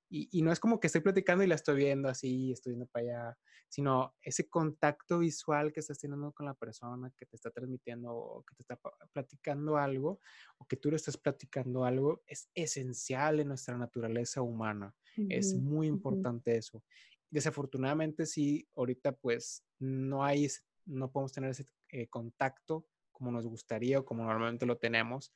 y, 0.10 0.42
no 0.42 0.54
es 0.54 0.62
como 0.62 0.80
que 0.80 0.88
estoy 0.88 1.02
platicando 1.02 1.44
y 1.44 1.48
la 1.48 1.56
estoy 1.56 1.76
viendo 1.76 2.08
así, 2.08 2.54
estoy 2.54 2.72
viendo 2.72 2.86
para 2.86 3.04
allá, 3.04 3.38
sino 3.68 4.16
ese 4.22 4.48
contacto 4.48 5.20
visual 5.20 5.74
que 5.74 5.82
estás 5.82 6.00
teniendo 6.00 6.32
con 6.32 6.46
la 6.46 6.54
persona 6.54 7.12
que 7.18 7.26
te 7.26 7.36
está 7.36 7.52
transmitiendo 7.52 8.16
o 8.16 8.44
que 8.44 8.56
te 8.56 8.62
está 8.62 8.80
platicando 9.12 9.76
algo 9.76 10.22
o 10.58 10.66
que 10.66 10.78
tú 10.78 10.92
le 10.92 10.96
estás 10.96 11.18
platicando 11.18 11.84
algo 11.84 12.24
es 12.26 12.50
esencial 12.56 13.42
en 13.42 13.50
nuestra 13.50 13.78
naturaleza 13.78 14.42
humana. 14.42 14.96
Es 15.28 15.54
muy 15.54 15.88
importante 15.88 16.56
eso. 16.56 16.82
Desafortunadamente 17.30 18.26
sí, 18.26 18.66
ahorita 18.78 19.12
pues 19.12 19.66
no 19.78 20.24
hay, 20.24 20.48
no 20.86 21.12
podemos 21.12 21.34
tener 21.34 21.50
ese 21.50 21.66
eh, 21.96 22.08
contacto 22.08 22.86
como 23.16 23.32
nos 23.32 23.48
gustaría 23.48 24.00
o 24.00 24.06
como 24.06 24.26
normalmente 24.26 24.66
lo 24.66 24.78
tenemos, 24.78 25.34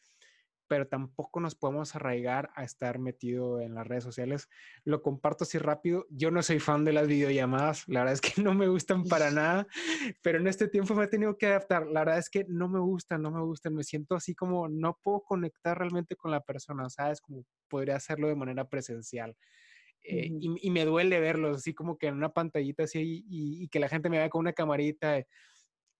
pero 0.67 0.87
tampoco 0.87 1.39
nos 1.39 1.55
podemos 1.55 1.95
arraigar 1.95 2.51
a 2.53 2.63
estar 2.63 2.99
metido 2.99 3.59
en 3.59 3.73
las 3.73 3.87
redes 3.87 4.03
sociales. 4.03 4.49
Lo 4.83 5.01
comparto 5.01 5.45
así 5.45 5.57
rápido. 5.57 6.05
Yo 6.09 6.29
no 6.29 6.43
soy 6.43 6.59
fan 6.59 6.85
de 6.85 6.93
las 6.93 7.07
videollamadas, 7.07 7.87
la 7.87 8.01
verdad 8.01 8.13
es 8.13 8.21
que 8.21 8.33
no 8.43 8.53
me 8.53 8.67
gustan 8.67 9.05
para 9.05 9.31
nada, 9.31 9.67
pero 10.21 10.37
en 10.37 10.47
este 10.47 10.67
tiempo 10.67 10.93
me 10.93 11.05
he 11.05 11.07
tenido 11.07 11.37
que 11.37 11.47
adaptar. 11.47 11.87
La 11.87 12.01
verdad 12.01 12.19
es 12.19 12.29
que 12.29 12.45
no 12.47 12.69
me 12.69 12.79
gustan, 12.79 13.21
no 13.21 13.31
me 13.31 13.41
gustan. 13.41 13.73
Me 13.73 13.83
siento 13.83 14.15
así 14.15 14.35
como 14.35 14.67
no 14.67 14.99
puedo 15.01 15.21
conectar 15.21 15.77
realmente 15.77 16.15
con 16.15 16.31
la 16.31 16.41
persona, 16.41 16.89
¿sabes? 16.89 17.21
Como 17.21 17.45
podría 17.69 17.95
hacerlo 17.95 18.27
de 18.27 18.35
manera 18.35 18.67
presencial. 18.69 19.35
Eh, 20.03 20.29
y, 20.39 20.69
me 20.69 20.85
duele 20.85 21.19
verlos 21.19 21.57
así 21.57 21.73
como 21.73 21.97
que 21.97 22.07
en 22.07 22.15
una 22.15 22.29
pantallita 22.29 22.83
así 22.83 23.25
y, 23.27 23.63
y 23.63 23.67
que 23.67 23.79
la 23.79 23.89
gente 23.89 24.09
me 24.09 24.17
vea 24.17 24.29
con 24.29 24.39
una 24.39 24.53
camarita 24.53 25.25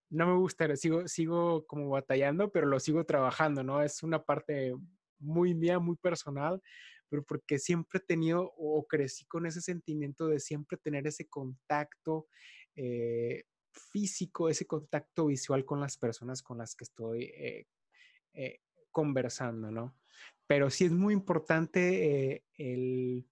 no 0.09 0.27
me 0.27 0.35
gusta, 0.35 0.75
sigo, 0.75 1.07
sigo 1.07 1.65
como 1.67 1.89
batallando, 1.89 2.51
pero 2.51 2.67
lo 2.67 2.79
sigo 2.79 3.05
trabajando, 3.05 3.63
¿no? 3.63 3.81
Es 3.81 4.03
una 4.03 4.23
parte 4.23 4.73
muy 5.19 5.53
mía, 5.53 5.79
muy 5.79 5.95
personal, 5.97 6.61
pero 7.09 7.23
porque 7.23 7.59
siempre 7.59 7.99
he 7.99 8.05
tenido 8.05 8.53
o 8.57 8.85
crecí 8.87 9.25
con 9.25 9.45
ese 9.45 9.61
sentimiento 9.61 10.27
de 10.27 10.39
siempre 10.39 10.77
tener 10.77 11.07
ese 11.07 11.27
contacto 11.27 12.27
eh, 12.75 13.43
físico, 13.71 14.49
ese 14.49 14.65
contacto 14.65 15.27
visual 15.27 15.65
con 15.65 15.79
las 15.79 15.97
personas 15.97 16.41
con 16.41 16.57
las 16.57 16.75
que 16.75 16.83
estoy 16.83 17.23
eh, 17.25 17.67
eh, 18.33 18.59
conversando, 18.91 19.71
¿no? 19.71 19.95
Pero 20.47 20.69
sí 20.69 20.85
es 20.85 20.91
muy 20.91 21.13
importante 21.13 22.43
el 22.57 23.27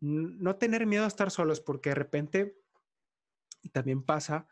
no 0.00 0.56
tener 0.56 0.86
miedo 0.86 1.04
a 1.04 1.08
estar 1.08 1.30
solos, 1.30 1.60
porque 1.60 1.90
de 1.90 1.94
repente, 1.94 2.58
también 3.72 4.02
pasa, 4.04 4.48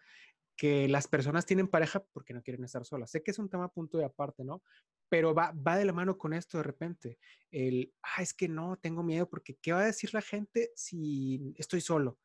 que 0.57 0.89
las 0.89 1.09
personas 1.09 1.47
tienen 1.47 1.69
pareja 1.69 2.05
porque 2.13 2.35
no 2.35 2.43
quieren 2.43 2.65
estar 2.65 2.85
solas. 2.85 3.11
Sé 3.11 3.23
que 3.23 3.31
es 3.31 3.39
un 3.39 3.49
tema 3.49 3.69
punto 3.69 3.99
de 3.99 4.05
aparte, 4.05 4.45
¿no? 4.45 4.63
Pero 5.09 5.35
va, 5.35 5.53
va 5.53 5.77
de 5.77 5.85
la 5.85 5.93
mano 5.93 6.17
con 6.19 6.33
esto 6.33 6.59
de 6.59 6.65
repente. 6.65 7.19
El, 7.51 7.93
ah, 8.03 8.23
es 8.23 8.35
que 8.35 8.49
no, 8.49 8.77
tengo 8.77 9.03
miedo 9.03 9.29
porque 9.29 9.57
¿qué 9.57 9.73
va 9.73 9.81
a 9.81 9.87
decir 9.87 10.13
la 10.15 10.23
gente 10.23 10.71
si 10.75 11.55
estoy 11.57 11.81
solo? 11.81 12.19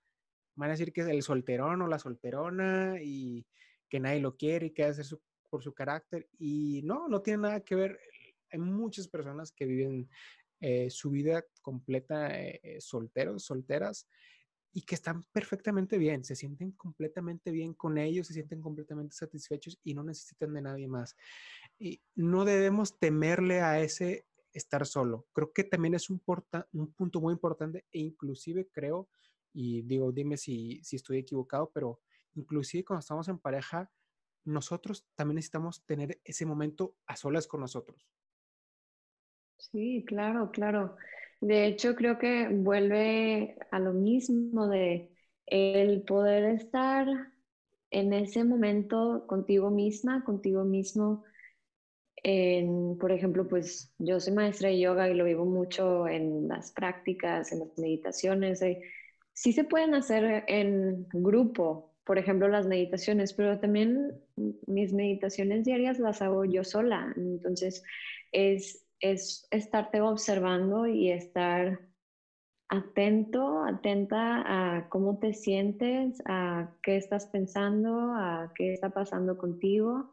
Van 0.55 0.69
a 0.69 0.73
decir 0.73 0.91
que 0.91 1.01
es 1.01 1.07
el 1.07 1.23
solterón 1.23 1.81
o 1.81 1.87
la 1.87 1.99
solterona 1.99 2.95
y 3.01 3.45
que 3.89 3.99
nadie 3.99 4.19
lo 4.19 4.35
quiere 4.35 4.67
y 4.67 4.71
que 4.71 4.83
hacer 4.83 5.05
su, 5.05 5.21
por 5.49 5.63
su 5.63 5.73
carácter. 5.73 6.29
Y 6.37 6.81
no, 6.83 7.07
no 7.07 7.21
tiene 7.21 7.43
nada 7.43 7.59
que 7.61 7.75
ver. 7.75 7.99
Hay 8.51 8.59
muchas 8.59 9.07
personas 9.07 9.51
que 9.51 9.65
viven 9.65 10.09
eh, 10.59 10.89
su 10.89 11.11
vida 11.11 11.45
completa 11.61 12.29
eh, 12.39 12.77
solteros, 12.79 13.43
solteras, 13.43 14.07
y 14.73 14.81
que 14.81 14.95
están 14.95 15.23
perfectamente 15.31 15.97
bien, 15.97 16.23
se 16.23 16.35
sienten 16.35 16.71
completamente 16.71 17.51
bien 17.51 17.73
con 17.73 17.97
ellos, 17.97 18.27
se 18.27 18.33
sienten 18.33 18.61
completamente 18.61 19.15
satisfechos 19.15 19.79
y 19.83 19.93
no 19.93 20.03
necesitan 20.03 20.53
de 20.53 20.61
nadie 20.61 20.87
más. 20.87 21.15
Y 21.79 22.01
no 22.15 22.45
debemos 22.45 22.99
temerle 22.99 23.61
a 23.61 23.79
ese 23.79 24.27
estar 24.53 24.85
solo. 24.85 25.27
Creo 25.33 25.51
que 25.53 25.63
también 25.63 25.93
es 25.93 26.09
un, 26.09 26.21
un 26.73 26.93
punto 26.93 27.21
muy 27.21 27.33
importante 27.33 27.85
e 27.91 27.99
inclusive 27.99 28.67
creo, 28.71 29.09
y 29.53 29.81
digo, 29.83 30.11
dime 30.11 30.37
si, 30.37 30.83
si 30.83 30.95
estoy 30.95 31.19
equivocado, 31.19 31.71
pero 31.73 32.01
inclusive 32.35 32.85
cuando 32.85 32.99
estamos 32.99 33.27
en 33.27 33.39
pareja, 33.39 33.91
nosotros 34.45 35.05
también 35.15 35.35
necesitamos 35.35 35.83
tener 35.85 36.21
ese 36.23 36.45
momento 36.45 36.95
a 37.05 37.15
solas 37.15 37.47
con 37.47 37.61
nosotros. 37.61 38.07
Sí, 39.57 40.03
claro, 40.07 40.51
claro. 40.51 40.95
De 41.39 41.67
hecho, 41.67 41.95
creo 41.95 42.17
que 42.17 42.47
vuelve 42.49 43.57
a 43.71 43.79
lo 43.79 43.93
mismo 43.93 44.67
de 44.67 45.11
el 45.45 46.01
poder 46.03 46.45
estar 46.45 47.07
en 47.91 48.13
ese 48.13 48.43
momento 48.43 49.25
contigo 49.27 49.69
misma, 49.69 50.23
contigo 50.23 50.63
mismo. 50.63 51.23
En, 52.23 52.97
por 52.99 53.11
ejemplo, 53.11 53.47
pues 53.47 53.93
yo 53.99 54.19
soy 54.19 54.33
maestra 54.33 54.69
de 54.69 54.79
yoga 54.79 55.09
y 55.09 55.13
lo 55.13 55.25
vivo 55.25 55.45
mucho 55.45 56.07
en 56.07 56.47
las 56.47 56.71
prácticas, 56.71 57.51
en 57.51 57.59
las 57.59 57.77
meditaciones. 57.77 58.61
sí 59.33 59.53
se 59.53 59.63
pueden 59.63 59.93
hacer 59.95 60.43
en 60.47 61.07
grupo, 61.13 61.93
por 62.03 62.17
ejemplo, 62.17 62.47
las 62.47 62.67
meditaciones, 62.67 63.33
pero 63.33 63.59
también 63.59 64.19
mis 64.65 64.93
meditaciones 64.93 65.65
diarias 65.65 65.99
las 65.99 66.21
hago 66.21 66.45
yo 66.45 66.63
sola. 66.63 67.13
Entonces, 67.15 67.83
es 68.31 68.86
es 68.99 69.47
estarte 69.51 70.01
observando 70.01 70.87
y 70.87 71.11
estar 71.11 71.79
atento, 72.69 73.63
atenta 73.63 74.43
a 74.45 74.89
cómo 74.89 75.19
te 75.19 75.33
sientes, 75.33 76.21
a 76.25 76.75
qué 76.83 76.97
estás 76.97 77.27
pensando, 77.27 78.13
a 78.13 78.51
qué 78.55 78.73
está 78.73 78.89
pasando 78.89 79.37
contigo 79.37 80.11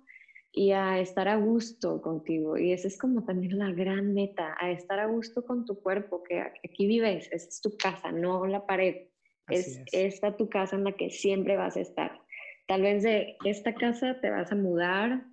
y 0.53 0.71
a 0.71 1.01
estar 1.01 1.27
a 1.29 1.37
gusto 1.37 2.01
contigo. 2.01 2.57
Y 2.57 2.73
esa 2.73 2.87
es 2.87 2.97
como 2.97 3.25
también 3.25 3.59
la 3.59 3.73
gran 3.73 4.15
meta, 4.15 4.57
a 4.61 4.71
estar 4.71 5.01
a 5.01 5.07
gusto 5.07 5.45
con 5.45 5.65
tu 5.65 5.81
cuerpo, 5.81 6.23
que 6.23 6.41
aquí 6.41 6.87
vives, 6.87 7.29
esa 7.33 7.49
es 7.49 7.61
tu 7.61 7.77
casa, 7.77 8.13
no 8.13 8.47
la 8.47 8.65
pared. 8.67 9.09
Es, 9.49 9.79
es, 9.79 10.15
esta 10.15 10.37
tu 10.37 10.49
casa 10.49 10.77
en 10.77 10.85
la 10.85 10.93
que 10.93 11.11
siempre 11.11 11.57
vas 11.57 11.77
a 11.77 11.81
estar. 11.81 12.21
Tal 12.67 12.83
vez 12.83 13.03
de 13.03 13.37
esta 13.45 13.75
casa 13.75 14.21
te 14.21 14.31
vas 14.31 14.53
a 14.53 14.57
mudar 14.57 15.25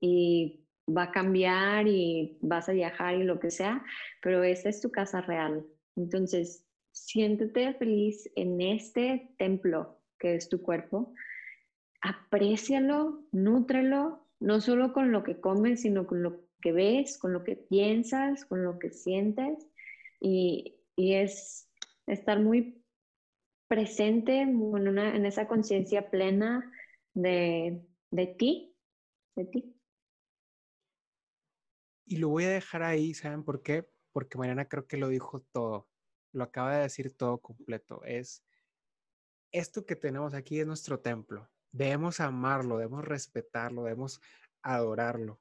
y 0.00 0.65
va 0.88 1.04
a 1.04 1.12
cambiar 1.12 1.86
y 1.88 2.38
vas 2.40 2.68
a 2.68 2.72
viajar 2.72 3.16
y 3.16 3.24
lo 3.24 3.40
que 3.40 3.50
sea, 3.50 3.84
pero 4.22 4.42
esta 4.44 4.68
es 4.68 4.80
tu 4.80 4.90
casa 4.90 5.20
real. 5.20 5.66
Entonces, 5.96 6.64
siéntete 6.92 7.74
feliz 7.74 8.30
en 8.36 8.60
este 8.60 9.34
templo 9.38 10.00
que 10.18 10.34
es 10.34 10.48
tu 10.48 10.62
cuerpo, 10.62 11.12
aprécialo, 12.00 13.24
nútrelo, 13.32 14.26
no 14.40 14.60
solo 14.60 14.92
con 14.92 15.12
lo 15.12 15.22
que 15.24 15.40
comes, 15.40 15.82
sino 15.82 16.06
con 16.06 16.22
lo 16.22 16.46
que 16.60 16.72
ves, 16.72 17.18
con 17.18 17.32
lo 17.32 17.44
que 17.44 17.56
piensas, 17.56 18.44
con 18.44 18.64
lo 18.64 18.78
que 18.78 18.90
sientes. 18.90 19.66
Y, 20.20 20.76
y 20.96 21.14
es 21.14 21.70
estar 22.06 22.40
muy 22.40 22.82
presente 23.68 24.40
en, 24.40 24.98
en 24.98 25.26
esa 25.26 25.48
conciencia 25.48 26.10
plena 26.10 26.72
de, 27.14 27.82
de 28.10 28.26
ti, 28.26 28.76
de 29.34 29.44
ti. 29.46 29.75
Y 32.06 32.18
lo 32.18 32.28
voy 32.28 32.44
a 32.44 32.50
dejar 32.50 32.82
ahí, 32.84 33.14
¿saben 33.14 33.42
por 33.42 33.62
qué? 33.62 33.88
Porque 34.12 34.38
Mariana 34.38 34.68
creo 34.68 34.86
que 34.86 34.96
lo 34.96 35.08
dijo 35.08 35.40
todo, 35.40 35.88
lo 36.32 36.44
acaba 36.44 36.76
de 36.76 36.82
decir 36.82 37.12
todo 37.16 37.38
completo. 37.38 38.02
Es 38.04 38.44
esto 39.52 39.84
que 39.84 39.96
tenemos 39.96 40.32
aquí 40.32 40.60
es 40.60 40.66
nuestro 40.66 41.00
templo. 41.00 41.50
Debemos 41.72 42.20
amarlo, 42.20 42.78
debemos 42.78 43.04
respetarlo, 43.04 43.82
debemos 43.82 44.20
adorarlo. 44.62 45.40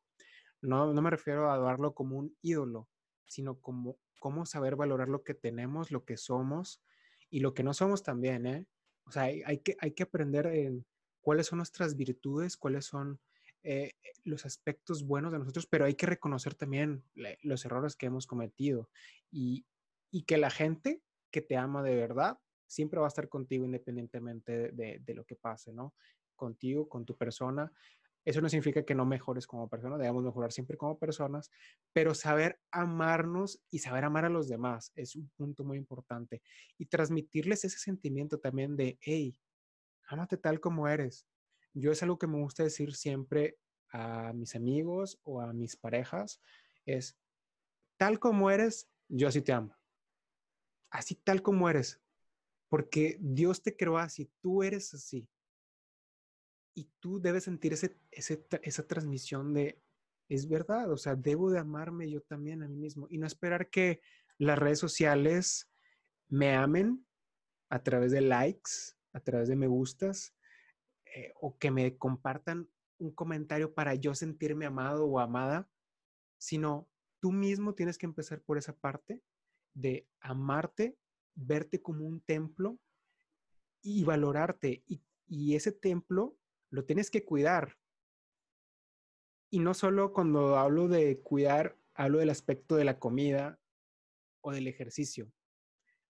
No, 0.61 0.91
no 0.91 1.01
me 1.01 1.11
refiero 1.11 1.49
a 1.49 1.53
adorarlo 1.53 1.93
como 1.93 2.17
un 2.17 2.35
ídolo, 2.41 2.89
sino 3.25 3.59
como 3.59 3.99
cómo 4.19 4.47
saber 4.47 4.75
valorar 4.75 5.07
lo 5.07 5.23
que 5.23 5.35
tenemos, 5.35 5.91
lo 5.91 6.03
que 6.03 6.17
somos 6.17 6.81
y 7.29 7.41
lo 7.41 7.53
que 7.53 7.63
no 7.63 7.75
somos 7.75 8.01
también, 8.01 8.47
¿eh? 8.47 8.67
O 9.05 9.11
sea, 9.11 9.23
hay, 9.23 9.59
que, 9.59 9.77
hay 9.79 9.91
que 9.91 10.03
aprender 10.03 10.47
en 10.47 10.83
cuáles 11.21 11.45
son 11.47 11.57
nuestras 11.57 11.95
virtudes, 11.95 12.57
cuáles 12.57 12.85
son 12.85 13.19
eh, 13.65 13.93
los 14.23 14.45
aspectos 14.45 15.05
buenos 15.05 15.31
de 15.31 15.39
nosotros, 15.39 15.65
pero 15.67 15.85
hay 15.85 15.95
que 15.95 16.05
reconocer 16.05 16.55
también 16.55 17.03
los 17.41 17.65
errores 17.65 17.95
que 17.95 18.05
hemos 18.05 18.27
cometido 18.27 18.89
y, 19.31 19.65
y 20.11 20.23
que 20.23 20.37
la 20.37 20.49
gente 20.49 21.01
que 21.31 21.41
te 21.41 21.57
ama 21.57 21.83
de 21.83 21.95
verdad 21.95 22.39
siempre 22.67 22.99
va 22.99 23.07
a 23.07 23.09
estar 23.09 23.29
contigo 23.29 23.65
independientemente 23.65 24.71
de, 24.71 25.13
lo 25.13 25.25
que 25.25 25.35
pase, 25.35 25.73
¿no? 25.73 25.93
Contigo, 26.35 26.87
con 26.87 27.05
tu 27.05 27.17
persona. 27.17 27.71
Eso 28.23 28.41
no 28.41 28.49
significa 28.49 28.83
que 28.83 28.95
no 28.95 29.05
mejores 29.05 29.45
como 29.45 29.69
persona, 29.69 29.97
debemos 29.97 30.23
mejorar 30.23 30.51
siempre 30.51 30.77
como 30.77 30.97
personas, 30.97 31.51
pero 31.93 32.15
saber 32.15 32.59
amarnos 32.71 33.61
y 33.69 33.79
saber 33.79 34.03
amar 34.03 34.25
a 34.25 34.29
los 34.29 34.47
demás 34.47 34.91
es 34.95 35.15
un 35.15 35.29
punto 35.35 35.63
muy 35.63 35.77
importante. 35.77 36.41
Y 36.77 36.85
transmitirles 36.85 37.65
ese 37.65 37.77
sentimiento 37.77 38.39
también 38.39 38.75
de, 38.75 38.97
hey, 39.01 39.39
ámate 40.07 40.37
tal 40.37 40.59
como 40.59 40.87
eres. 40.87 41.27
Yo 41.75 41.91
es 41.91 42.01
algo 42.01 42.17
que 42.17 42.25
me 42.25 42.39
gusta 42.39 42.63
decir 42.63 42.95
siempre 42.95 43.59
a 43.89 44.33
mis 44.33 44.55
amigos 44.55 45.19
o 45.23 45.41
a 45.41 45.53
mis 45.53 45.75
parejas, 45.75 46.41
es, 46.85 47.17
tal 47.97 48.19
como 48.19 48.49
eres, 48.49 48.89
yo 49.07 49.27
así 49.27 49.41
te 49.41 49.53
amo. 49.53 49.75
Así 50.89 51.15
tal 51.15 51.41
como 51.41 51.69
eres, 51.69 52.01
porque 52.69 53.17
Dios 53.19 53.61
te 53.61 53.75
creó 53.75 53.97
así, 53.97 54.31
tú 54.41 54.63
eres 54.63 54.93
así. 54.93 55.27
Y 56.73 56.89
tú 56.99 57.21
debes 57.21 57.43
sentir 57.43 57.73
ese, 57.73 57.97
esa 58.11 58.87
transmisión 58.87 59.53
de, 59.53 59.81
es 60.27 60.47
verdad, 60.47 60.91
o 60.91 60.97
sea, 60.97 61.15
debo 61.15 61.51
de 61.51 61.59
amarme 61.59 62.09
yo 62.09 62.21
también 62.21 62.63
a 62.63 62.67
mí 62.67 62.75
mismo 62.75 63.07
y 63.09 63.17
no 63.17 63.27
esperar 63.27 63.69
que 63.69 64.01
las 64.37 64.59
redes 64.59 64.79
sociales 64.79 65.69
me 66.27 66.53
amen 66.55 67.05
a 67.69 67.81
través 67.81 68.11
de 68.11 68.21
likes, 68.21 68.71
a 69.13 69.19
través 69.19 69.47
de 69.47 69.55
me 69.55 69.67
gustas, 69.67 70.34
eh, 71.17 71.31
o 71.39 71.57
que 71.57 71.71
me 71.71 71.97
compartan 71.97 72.69
un 72.97 73.09
comentario 73.11 73.73
para 73.73 73.95
yo 73.95 74.13
sentirme 74.13 74.65
amado 74.65 75.05
o 75.05 75.19
amada, 75.19 75.69
sino 76.37 76.89
tú 77.21 77.31
mismo 77.31 77.73
tienes 77.73 77.97
que 77.97 78.05
empezar 78.05 78.41
por 78.41 78.57
esa 78.57 78.75
parte 78.75 79.23
de 79.73 80.09
amarte 80.19 80.97
verte 81.33 81.81
como 81.81 82.05
un 82.05 82.19
templo 82.19 82.77
y 83.81 84.03
valorarte. 84.03 84.83
Y, 85.27 85.55
ese 85.55 85.71
templo 85.71 86.37
lo 86.69 86.83
tienes 86.83 87.09
que 87.09 87.23
cuidar. 87.23 87.77
Y 89.49 89.59
no 89.59 89.73
solo 89.73 90.11
cuando 90.11 90.57
hablo 90.57 90.89
de 90.89 91.21
cuidar, 91.21 91.77
hablo 91.93 92.19
del 92.19 92.29
aspecto 92.29 92.75
de 92.75 92.83
la 92.83 92.99
comida 92.99 93.57
o 94.41 94.51
del 94.51 94.67
ejercicio. 94.67 95.31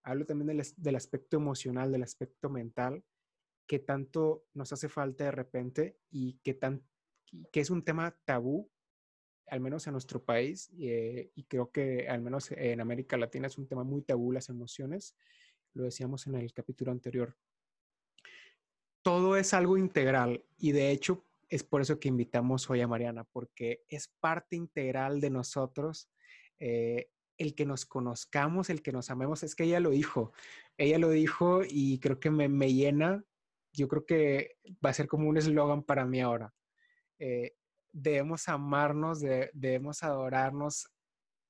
Hablo 0.03 0.25
también 0.25 0.47
del, 0.47 0.65
del 0.77 0.95
aspecto 0.95 1.37
emocional, 1.37 1.91
del 1.91 2.03
aspecto 2.03 2.49
mental, 2.49 3.03
que 3.67 3.79
tanto 3.79 4.45
nos 4.53 4.71
hace 4.73 4.89
falta 4.89 5.25
de 5.25 5.31
repente 5.31 5.97
y 6.09 6.39
que, 6.43 6.53
tan, 6.53 6.83
que 7.51 7.59
es 7.59 7.69
un 7.69 7.83
tema 7.83 8.17
tabú 8.25 8.69
al 9.47 9.59
menos 9.59 9.85
en 9.87 9.93
nuestro 9.93 10.23
país, 10.23 10.71
eh, 10.79 11.31
y 11.35 11.43
creo 11.43 11.71
que 11.71 12.07
al 12.07 12.21
menos 12.21 12.51
en 12.51 12.81
América 12.81 13.17
Latina 13.17 13.47
es 13.47 13.57
un 13.57 13.67
tema 13.67 13.83
muy 13.83 14.01
tabú 14.01 14.31
las 14.31 14.49
emociones, 14.49 15.15
lo 15.73 15.83
decíamos 15.83 16.25
en 16.27 16.35
el 16.35 16.53
capítulo 16.53 16.91
anterior. 16.91 17.37
Todo 19.03 19.37
es 19.37 19.53
algo 19.53 19.77
integral 19.77 20.43
y 20.57 20.71
de 20.71 20.89
hecho 20.89 21.25
es 21.49 21.63
por 21.63 21.81
eso 21.81 21.99
que 21.99 22.07
invitamos 22.07 22.69
hoy 22.69 22.81
a 22.81 22.87
Mariana, 22.87 23.23
porque 23.23 23.83
es 23.87 24.07
parte 24.07 24.55
integral 24.55 25.21
de 25.21 25.29
nosotros 25.29 26.09
eh, 26.59 27.11
el 27.37 27.53
que 27.53 27.65
nos 27.65 27.85
conozcamos, 27.85 28.69
el 28.69 28.81
que 28.81 28.91
nos 28.91 29.11
amemos. 29.11 29.43
Es 29.43 29.53
que 29.53 29.65
ella 29.65 29.79
lo 29.79 29.91
dijo, 29.91 30.33
ella 30.77 30.97
lo 30.97 31.09
dijo 31.09 31.61
y 31.67 31.99
creo 31.99 32.19
que 32.19 32.31
me, 32.31 32.49
me 32.49 32.73
llena. 32.73 33.23
Yo 33.75 33.87
creo 33.87 34.05
que 34.05 34.57
va 34.83 34.89
a 34.89 34.93
ser 34.93 35.07
como 35.07 35.27
un 35.27 35.37
eslogan 35.37 35.83
para 35.83 36.05
mí 36.05 36.21
ahora. 36.21 36.53
Eh, 37.19 37.55
debemos 37.91 38.47
amarnos, 38.49 39.21
debemos 39.53 40.03
adorarnos, 40.03 40.89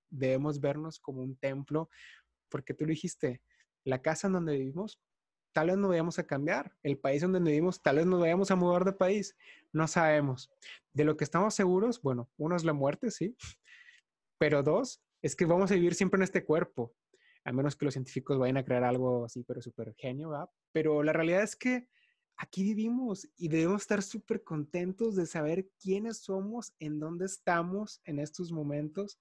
debemos 0.10 0.60
vernos 0.60 1.00
como 1.00 1.22
un 1.22 1.36
templo, 1.36 1.90
porque 2.50 2.74
tú 2.74 2.86
lo 2.86 2.92
dijiste, 2.92 3.42
la 3.84 4.02
casa 4.02 4.28
en 4.28 4.34
donde 4.34 4.58
vivimos, 4.58 5.00
tal 5.54 5.68
vez 5.68 5.78
no 5.78 5.88
vayamos 5.88 6.20
a 6.20 6.28
cambiar, 6.28 6.76
el 6.84 6.98
país 6.98 7.22
donde 7.22 7.40
vivimos, 7.40 7.82
tal 7.82 7.98
vez 7.98 8.06
nos 8.06 8.20
vayamos 8.20 8.52
a 8.52 8.56
mudar 8.56 8.84
de 8.86 8.94
país, 8.94 9.36
no 9.72 9.88
sabemos. 9.88 10.52
De 10.94 11.06
lo 11.06 11.18
que 11.18 11.24
estamos 11.24 11.54
seguros, 11.54 12.02
bueno, 12.02 12.30
uno 12.38 12.56
es 12.56 12.64
la 12.64 12.74
muerte, 12.74 13.10
sí, 13.10 13.36
pero 14.38 14.64
dos, 14.64 15.02
es 15.22 15.36
que 15.36 15.46
vamos 15.46 15.72
a 15.72 15.76
vivir 15.76 15.96
siempre 15.96 16.18
en 16.18 16.24
este 16.24 16.44
cuerpo, 16.44 16.94
a 17.44 17.52
menos 17.52 17.76
que 17.76 17.86
los 17.86 17.94
científicos 17.94 18.38
vayan 18.38 18.58
a 18.58 18.66
crear 18.66 18.84
algo 18.84 19.26
así, 19.26 19.44
pero 19.44 19.62
súper 19.62 19.96
genio, 19.96 20.30
¿verdad? 20.30 20.50
Pero 20.72 21.04
la 21.04 21.14
realidad 21.14 21.44
es 21.44 21.56
que 21.56 21.88
aquí 22.38 22.64
vivimos 22.64 23.28
y 23.36 23.48
debemos 23.48 23.82
estar 23.82 24.02
súper 24.02 24.44
contentos 24.44 25.16
de 25.16 25.26
saber 25.26 25.70
quiénes 25.80 26.18
somos, 26.18 26.74
en 26.80 27.00
dónde 27.00 27.26
estamos 27.26 28.02
en 28.04 28.20
estos 28.20 28.52
momentos 28.52 29.20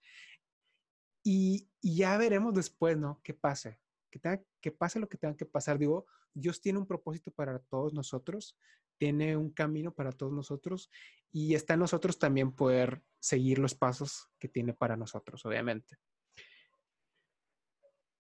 y, 1.23 1.69
ya 1.81 2.17
veremos 2.19 2.55
después, 2.55 2.97
¿no? 2.99 3.21
¿Qué 3.23 3.35
pase? 3.35 3.81
Que, 4.11 4.45
que 4.61 4.71
pase 4.71 5.01
lo 5.01 5.09
que 5.09 5.19
tenga 5.19 5.37
que 5.37 5.47
pasar. 5.47 5.79
Digo, 5.79 6.07
Dios 6.35 6.61
tiene 6.61 6.79
un 6.79 6.87
propósito 6.87 7.31
para 7.31 7.59
todos 7.59 7.95
nosotros, 7.95 8.57
tiene 8.99 9.37
un 9.37 9.51
camino 9.51 9.93
para 9.93 10.13
todos 10.13 10.33
nosotros 10.33 10.91
y 11.33 11.55
está 11.55 11.75
en 11.75 11.81
nosotros 11.81 12.19
también 12.19 12.53
poder 12.53 13.03
seguir 13.19 13.59
los 13.59 13.75
pasos 13.75 14.31
que 14.39 14.49
tiene 14.49 14.73
para 14.73 14.97
nosotros, 14.97 15.45
obviamente. 15.47 15.97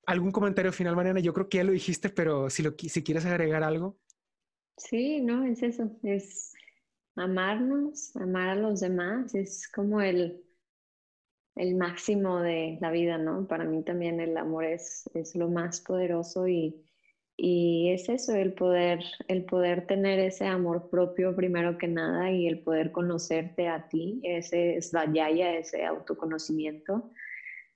¿Algún 0.06 0.32
comentario 0.32 0.72
final, 0.72 0.96
Mariana? 0.96 1.20
Yo 1.20 1.32
creo 1.32 1.48
que 1.48 1.58
ya 1.58 1.64
lo 1.64 1.72
dijiste, 1.72 2.10
pero 2.10 2.50
si, 2.50 2.62
lo, 2.62 2.74
si 2.76 3.02
quieres 3.02 3.24
agregar 3.24 3.62
algo. 3.62 3.98
Sí, 4.76 5.20
no, 5.20 5.44
es 5.44 5.62
eso, 5.64 5.90
es 6.04 6.52
amarnos, 7.16 8.14
amar 8.16 8.50
a 8.50 8.54
los 8.56 8.80
demás, 8.80 9.34
es 9.34 9.68
como 9.68 10.00
el, 10.00 10.44
el 11.56 11.74
máximo 11.76 12.40
de 12.40 12.78
la 12.80 12.90
vida, 12.90 13.18
¿no? 13.18 13.46
Para 13.46 13.64
mí 13.64 13.82
también 13.84 14.20
el 14.20 14.36
amor 14.36 14.64
es, 14.64 15.08
es 15.14 15.34
lo 15.36 15.48
más 15.50 15.80
poderoso 15.80 16.48
y, 16.48 16.84
y 17.36 17.90
es 17.92 18.08
eso, 18.08 18.34
el 18.34 18.54
poder, 18.54 19.00
el 19.28 19.44
poder 19.44 19.86
tener 19.86 20.18
ese 20.20 20.46
amor 20.46 20.90
propio 20.90 21.34
primero 21.36 21.78
que 21.78 21.86
nada 21.88 22.30
y 22.32 22.46
el 22.48 22.62
poder 22.62 22.90
conocerte 22.92 23.68
a 23.68 23.88
ti, 23.88 24.20
ese 24.24 24.76
es 24.76 24.92
la 24.92 25.12
yaya, 25.12 25.54
ese 25.56 25.84
autoconocimiento, 25.84 27.10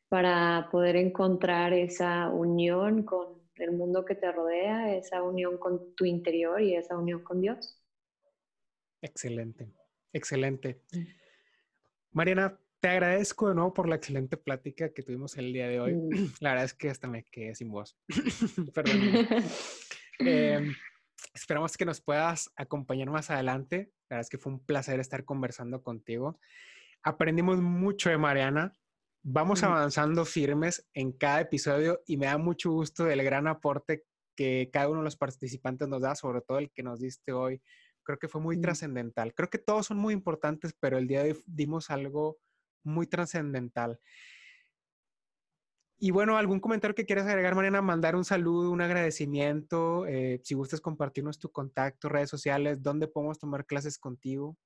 para 0.09 0.69
poder 0.73 0.97
encontrar 0.97 1.73
esa 1.75 2.31
unión 2.31 3.05
con 3.05 3.38
el 3.61 3.73
mundo 3.73 4.05
que 4.05 4.15
te 4.15 4.31
rodea, 4.31 4.97
esa 4.97 5.23
unión 5.23 5.59
con 5.59 5.95
tu 5.95 6.05
interior 6.05 6.61
y 6.61 6.77
esa 6.77 6.97
unión 6.97 7.23
con 7.23 7.41
Dios. 7.41 7.83
Excelente, 9.01 9.69
excelente. 10.13 10.83
Mm. 10.93 11.05
Mariana, 12.13 12.59
te 12.81 12.89
agradezco 12.89 13.49
de 13.49 13.55
nuevo 13.55 13.75
por 13.75 13.89
la 13.89 13.97
excelente 13.97 14.37
plática 14.37 14.93
que 14.93 15.03
tuvimos 15.03 15.37
el 15.37 15.53
día 15.53 15.69
de 15.69 15.81
hoy. 15.81 15.95
Mm. 15.95 16.11
La 16.41 16.51
verdad 16.51 16.65
es 16.65 16.75
que 16.75 16.91
hasta 16.91 17.09
me 17.09 17.25
quedé 17.25 17.55
sin 17.55 17.71
voz. 17.71 17.97
Perdón. 18.75 19.01
Em, 20.21 20.75
esperamos 21.33 21.77
que 21.77 21.85
nos 21.85 22.01
puedas 22.01 22.51
acompañar 22.57 23.09
más 23.09 23.31
adelante 23.31 23.93
La 24.11 24.17
verdad 24.17 24.23
es 24.23 24.31
que 24.31 24.37
fue 24.37 24.51
un 24.51 24.59
placer 24.59 24.99
estar 24.99 25.25
conversando 25.25 25.81
contigo. 25.81 26.41
Aprendimos 27.05 27.61
mucho 27.61 28.11
de 28.11 28.19
Mariana. 28.19 28.73
Vamos 29.23 29.63
avanzando 29.63 30.25
firmes 30.25 30.87
en 30.95 31.13
cada 31.13 31.41
episodio 31.41 32.03
y 32.07 32.17
me 32.17 32.27
da 32.27 32.39
mucho 32.39 32.71
gusto 32.71 33.05
del 33.05 33.23
gran 33.23 33.47
aporte 33.47 34.05
que 34.37 34.71
cada 34.73 34.89
uno 34.89 35.01
de 35.01 35.05
los 35.05 35.17
participantes 35.17 35.89
nos 35.89 36.03
da, 36.03 36.15
sobre 36.15 36.41
todo 36.41 36.59
el 36.59 36.71
que 36.71 36.83
nos 36.83 37.01
diste 37.01 37.33
hoy. 37.33 37.61
Creo 38.05 38.19
que 38.19 38.29
fue 38.29 38.41
muy 38.41 38.61
trascendental. 38.61 39.35
Creo 39.35 39.51
que 39.51 39.59
todos 39.59 39.87
son 39.87 39.99
muy 39.99 40.15
importantes, 40.15 40.73
pero 40.79 40.97
el 40.97 41.09
día 41.09 41.25
de 41.25 41.33
hoy 41.33 41.43
dimos 41.47 41.91
algo 41.91 42.39
muy 42.85 43.07
trascendental. 43.07 44.01
Y 46.01 46.13
bueno, 46.13 46.39
¿algún 46.39 46.61
comentario 46.61 46.95
que 46.95 47.05
quieras 47.05 47.27
agregar, 47.27 47.57
Mariana? 47.57 47.83
Mandar 47.83 48.15
un 48.15 48.25
saludo, 48.25 48.71
un 48.71 48.81
agradecimiento. 48.81 50.07
Eh, 50.07 50.41
si 50.45 50.55
gustas 50.55 50.81
compartirnos 50.81 51.41
tu 51.41 51.51
contacto, 51.51 52.09
redes 52.09 52.31
sociales, 52.31 52.81
¿dónde 52.81 53.09
podemos 53.09 53.41
tomar 53.41 53.67
clases 53.67 53.99
contigo? 53.99 54.57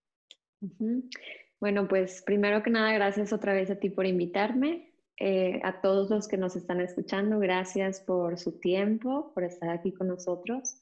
Bueno, 1.62 1.86
pues 1.86 2.22
primero 2.22 2.60
que 2.64 2.70
nada, 2.70 2.92
gracias 2.92 3.32
otra 3.32 3.52
vez 3.52 3.70
a 3.70 3.76
ti 3.76 3.88
por 3.88 4.04
invitarme. 4.04 4.90
Eh, 5.16 5.60
a 5.62 5.80
todos 5.80 6.10
los 6.10 6.26
que 6.26 6.36
nos 6.36 6.56
están 6.56 6.80
escuchando, 6.80 7.38
gracias 7.38 8.00
por 8.00 8.36
su 8.36 8.58
tiempo, 8.58 9.30
por 9.32 9.44
estar 9.44 9.70
aquí 9.70 9.92
con 9.92 10.08
nosotros. 10.08 10.80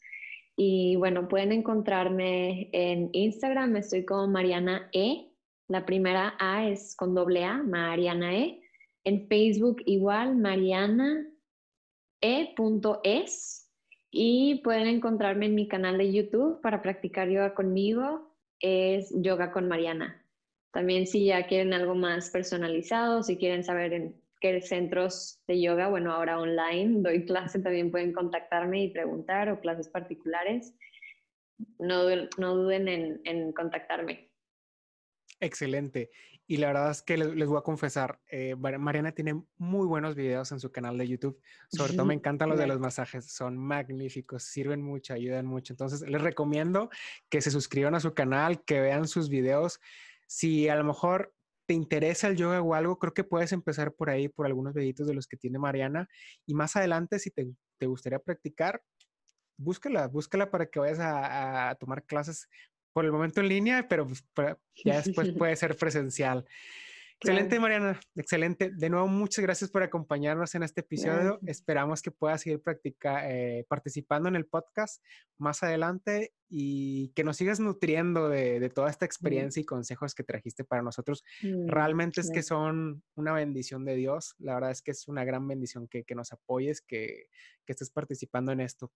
Y 0.57 0.97
bueno, 0.97 1.29
pueden 1.29 1.53
encontrarme 1.53 2.71
en 2.73 3.11
Instagram, 3.13 3.77
estoy 3.77 4.07
como 4.07 4.27
Mariana 4.29 4.89
E. 4.95 5.31
La 5.69 5.85
primera 5.85 6.35
A 6.39 6.67
es 6.67 6.97
con 6.97 7.15
doble 7.15 7.45
A, 7.45 7.63
Mariana 7.63 8.39
E. 8.39 8.63
En 9.05 9.29
Facebook 9.29 9.83
igual, 9.85 10.35
Mariana 10.35 11.27
E.es. 12.23 13.71
Y 14.11 14.63
pueden 14.65 14.87
encontrarme 14.87 15.45
en 15.45 15.55
mi 15.55 15.69
canal 15.69 15.99
de 15.99 16.11
YouTube 16.11 16.63
para 16.63 16.81
practicar 16.81 17.29
yoga 17.29 17.53
conmigo, 17.53 18.35
es 18.61 19.13
Yoga 19.15 19.53
con 19.53 19.69
Mariana. 19.69 20.20
También 20.73 21.07
si 21.07 21.27
ya 21.27 21.47
quieren 21.47 21.73
algo 21.73 21.95
más 21.95 22.31
personalizado, 22.31 23.23
si 23.23 23.37
quieren 23.37 23.65
saber 23.65 23.93
en 23.93 24.21
qué 24.41 24.61
centros 24.63 25.41
de 25.47 25.61
yoga, 25.61 25.89
bueno, 25.89 26.13
ahora 26.13 26.41
online 26.41 27.03
doy 27.03 27.25
clase, 27.27 27.61
también 27.61 27.91
pueden 27.91 28.13
contactarme 28.13 28.85
y 28.85 28.91
preguntar 28.91 29.51
o 29.51 29.61
clases 29.61 29.89
particulares. 29.89 30.75
No, 31.79 32.05
no 32.39 32.57
duden 32.57 32.89
en, 32.89 33.21
en 33.25 33.53
contactarme. 33.53 34.31
Excelente. 35.41 36.11
Y 36.51 36.57
la 36.57 36.67
verdad 36.67 36.91
es 36.91 37.01
que 37.01 37.17
les, 37.17 37.47
voy 37.47 37.59
a 37.59 37.63
confesar, 37.63 38.19
eh, 38.29 38.57
Mariana 38.57 39.13
tiene 39.13 39.41
muy 39.57 39.87
buenos 39.87 40.17
videos 40.17 40.51
en 40.51 40.59
su 40.59 40.73
canal 40.73 40.99
de 40.99 41.07
YouTube. 41.07 41.41
Sobre 41.69 41.93
todo 41.93 42.07
me 42.07 42.15
encantan 42.15 42.49
los 42.49 42.59
de 42.59 42.67
los 42.67 42.81
masajes, 42.81 43.27
son 43.27 43.57
magníficos, 43.57 44.43
sirven 44.43 44.83
mucho, 44.83 45.15
ayudan 45.15 45.47
mucho. 45.47 45.73
Entonces 45.73 46.03
les 46.03 46.21
recomiendo 46.21 46.91
que 47.29 47.41
se 47.41 47.53
suscriban 47.53 47.95
a 47.95 48.01
su 48.01 48.15
canal, 48.15 48.65
que 48.65 48.81
vean 48.81 49.07
sus 49.07 49.29
videos. 49.29 49.79
Si 50.31 50.69
a 50.69 50.77
lo 50.77 50.85
mejor 50.85 51.35
te 51.67 51.75
interesa 51.75 52.29
el 52.29 52.37
yoga 52.37 52.63
o 52.63 52.75
algo, 52.75 53.01
creo 53.01 53.13
que 53.13 53.25
puedes 53.25 53.51
empezar 53.51 53.93
por 53.93 54.11
ahí, 54.11 54.29
por 54.29 54.47
algunos 54.47 54.75
videitos 54.75 55.09
de 55.09 55.15
los 55.15 55.27
que 55.27 55.37
tiene 55.37 55.59
Mariana. 55.59 56.09
Y 56.47 56.55
más 56.55 56.77
adelante, 56.77 57.19
si 57.19 57.33
te, 57.33 57.49
gustaría 57.85 58.21
practicar, 58.21 58.81
búscala, 59.57 60.07
búscala 60.07 60.49
para 60.49 60.67
que 60.67 60.79
vayas 60.79 61.01
a, 61.01 61.71
a 61.71 61.75
tomar 61.75 62.05
clases 62.05 62.49
por 62.93 63.05
el 63.05 63.11
momento 63.11 63.41
en 63.41 63.49
línea, 63.49 63.89
pero 63.89 64.07
pues, 64.07 64.25
ya 64.85 65.03
después 65.03 65.33
puede 65.33 65.57
ser 65.57 65.77
presencial. 65.77 66.47
Excelente, 67.23 67.61
Mariana. 67.61 68.01
Excelente. 68.17 68.71
De 68.75 68.89
nuevo, 68.89 69.07
muchas 69.07 69.43
gracias 69.43 69.71
por 69.71 69.83
acompañarnos 69.83 70.55
en 70.55 70.63
este 70.63 70.81
episodio. 70.81 71.39
Esperamos 71.45 72.01
que 72.01 72.11
puedas 72.11 72.41
seguir 72.41 72.63
eh, 73.05 73.67
participando 73.69 74.31
en 74.31 74.37
el 74.37 74.47
podcast 74.47 75.05
más 75.37 75.63
adelante 75.63 76.33
y 76.49 77.13
que 77.15 77.23
nos 77.23 77.37
sigas 77.37 77.61
nutriendo 77.61 78.31
de, 78.31 78.71
toda 78.71 78.89
esta 78.89 79.05
experiencia 79.05 79.61
y 79.61 79.65
consejos 79.65 80.15
que 80.15 80.25
trajiste 80.25 80.65
para 80.65 80.81
nosotros. 80.81 81.23
Mm, 81.43 81.69
Realmente 81.69 82.23
es 82.23 82.31
que 82.31 82.43
son 82.43 83.03
una 83.17 83.35
bendición 83.35 83.85
de 83.85 83.97
Dios. 83.97 84.35
La 84.39 84.55
verdad 84.55 84.71
es 84.71 84.81
que 84.81 84.93
es 84.93 85.07
una 85.07 85.23
gran 85.23 85.47
bendición 85.47 85.89
que, 85.89 86.15
nos 86.15 86.33
apoyes, 86.33 86.81
que, 86.81 87.27
estés 87.67 87.91
participando 87.91 88.51
en 88.51 88.61
esto. 88.61 88.93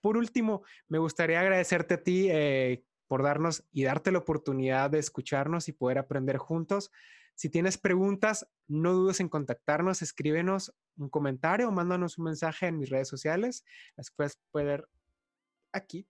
Por 0.00 0.16
último, 0.16 0.64
me 0.88 0.98
gustaría 0.98 1.40
agradecerte 1.40 1.94
a 1.94 2.02
ti. 2.02 2.28
Eh, 2.30 2.82
por 3.06 3.24
darnos 3.24 3.64
y 3.72 3.82
darte 3.82 4.12
la 4.12 4.18
oportunidad 4.18 4.88
de 4.88 5.00
escucharnos 5.00 5.66
y 5.66 5.72
poder 5.72 5.98
aprender 5.98 6.36
juntos. 6.36 6.92
Si 7.40 7.48
tienes 7.48 7.78
preguntas, 7.78 8.46
no 8.68 8.92
dudes 8.92 9.18
en 9.18 9.30
contactarnos, 9.30 10.02
escríbenos 10.02 10.74
un 10.98 11.08
comentario 11.08 11.68
o 11.68 11.72
mándanos 11.72 12.18
un 12.18 12.26
mensaje 12.26 12.66
en 12.66 12.76
mis 12.76 12.90
redes 12.90 13.08
sociales. 13.08 13.64
Las 13.96 14.10
puedes 14.10 14.38
ver 14.52 14.86
aquí. 15.72 16.06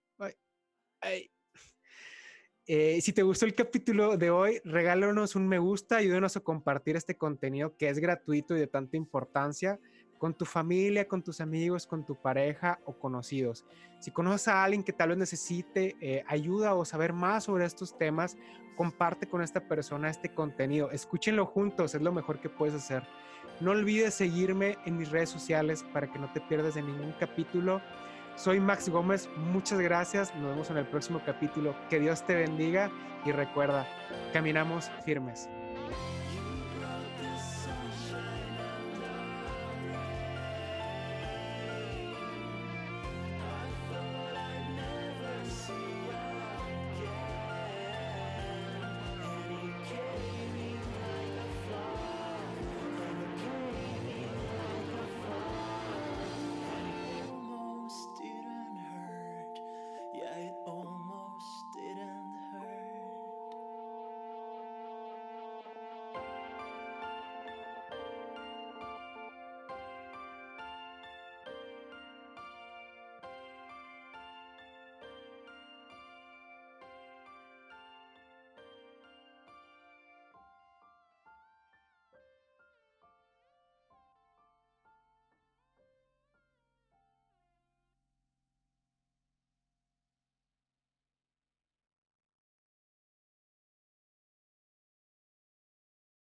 Eh, 2.67 2.99
si 2.99 3.13
te 3.13 3.23
gustó 3.23 3.45
el 3.45 3.55
capítulo 3.55 4.17
de 4.17 4.29
hoy, 4.29 4.59
regálanos 4.65 5.37
un 5.37 5.47
me 5.47 5.57
gusta, 5.57 5.95
ayúdenos 5.95 6.35
a 6.35 6.41
compartir 6.41 6.97
este 6.97 7.15
contenido 7.15 7.77
que 7.77 7.87
es 7.87 7.99
gratuito 7.99 8.57
y 8.57 8.59
de 8.59 8.67
tanta 8.67 8.97
importancia 8.97 9.79
con 10.17 10.33
tu 10.35 10.45
familia, 10.45 11.07
con 11.07 11.23
tus 11.23 11.39
amigos, 11.39 11.87
con 11.87 12.05
tu 12.05 12.21
pareja 12.21 12.79
o 12.85 12.99
conocidos. 12.99 13.65
Si 13.99 14.11
conoces 14.11 14.49
a 14.49 14.65
alguien 14.65 14.83
que 14.83 14.93
tal 14.93 15.09
vez 15.09 15.17
necesite 15.17 15.95
eh, 16.01 16.23
ayuda 16.27 16.75
o 16.75 16.83
saber 16.85 17.13
más 17.13 17.45
sobre 17.45 17.65
estos 17.65 17.97
temas, 17.97 18.37
comparte 18.75 19.27
con 19.27 19.41
esta 19.41 19.61
persona 19.61 20.09
este 20.09 20.33
contenido. 20.33 20.91
Escúchenlo 20.91 21.45
juntos, 21.45 21.95
es 21.95 22.01
lo 22.01 22.11
mejor 22.11 22.39
que 22.39 22.49
puedes 22.49 22.75
hacer. 22.75 23.03
No 23.59 23.71
olvides 23.71 24.13
seguirme 24.13 24.77
en 24.85 24.97
mis 24.97 25.11
redes 25.11 25.29
sociales 25.29 25.85
para 25.93 26.11
que 26.11 26.19
no 26.19 26.31
te 26.33 26.41
pierdas 26.41 26.75
de 26.75 26.81
ningún 26.81 27.13
capítulo. 27.19 27.81
Soy 28.35 28.59
Max 28.59 28.89
Gómez, 28.89 29.29
muchas 29.37 29.79
gracias, 29.79 30.33
nos 30.35 30.49
vemos 30.49 30.69
en 30.69 30.77
el 30.77 30.87
próximo 30.87 31.21
capítulo. 31.25 31.75
Que 31.89 31.99
Dios 31.99 32.25
te 32.25 32.33
bendiga 32.33 32.89
y 33.25 33.31
recuerda, 33.31 33.87
caminamos 34.33 34.89
firmes. 35.05 35.47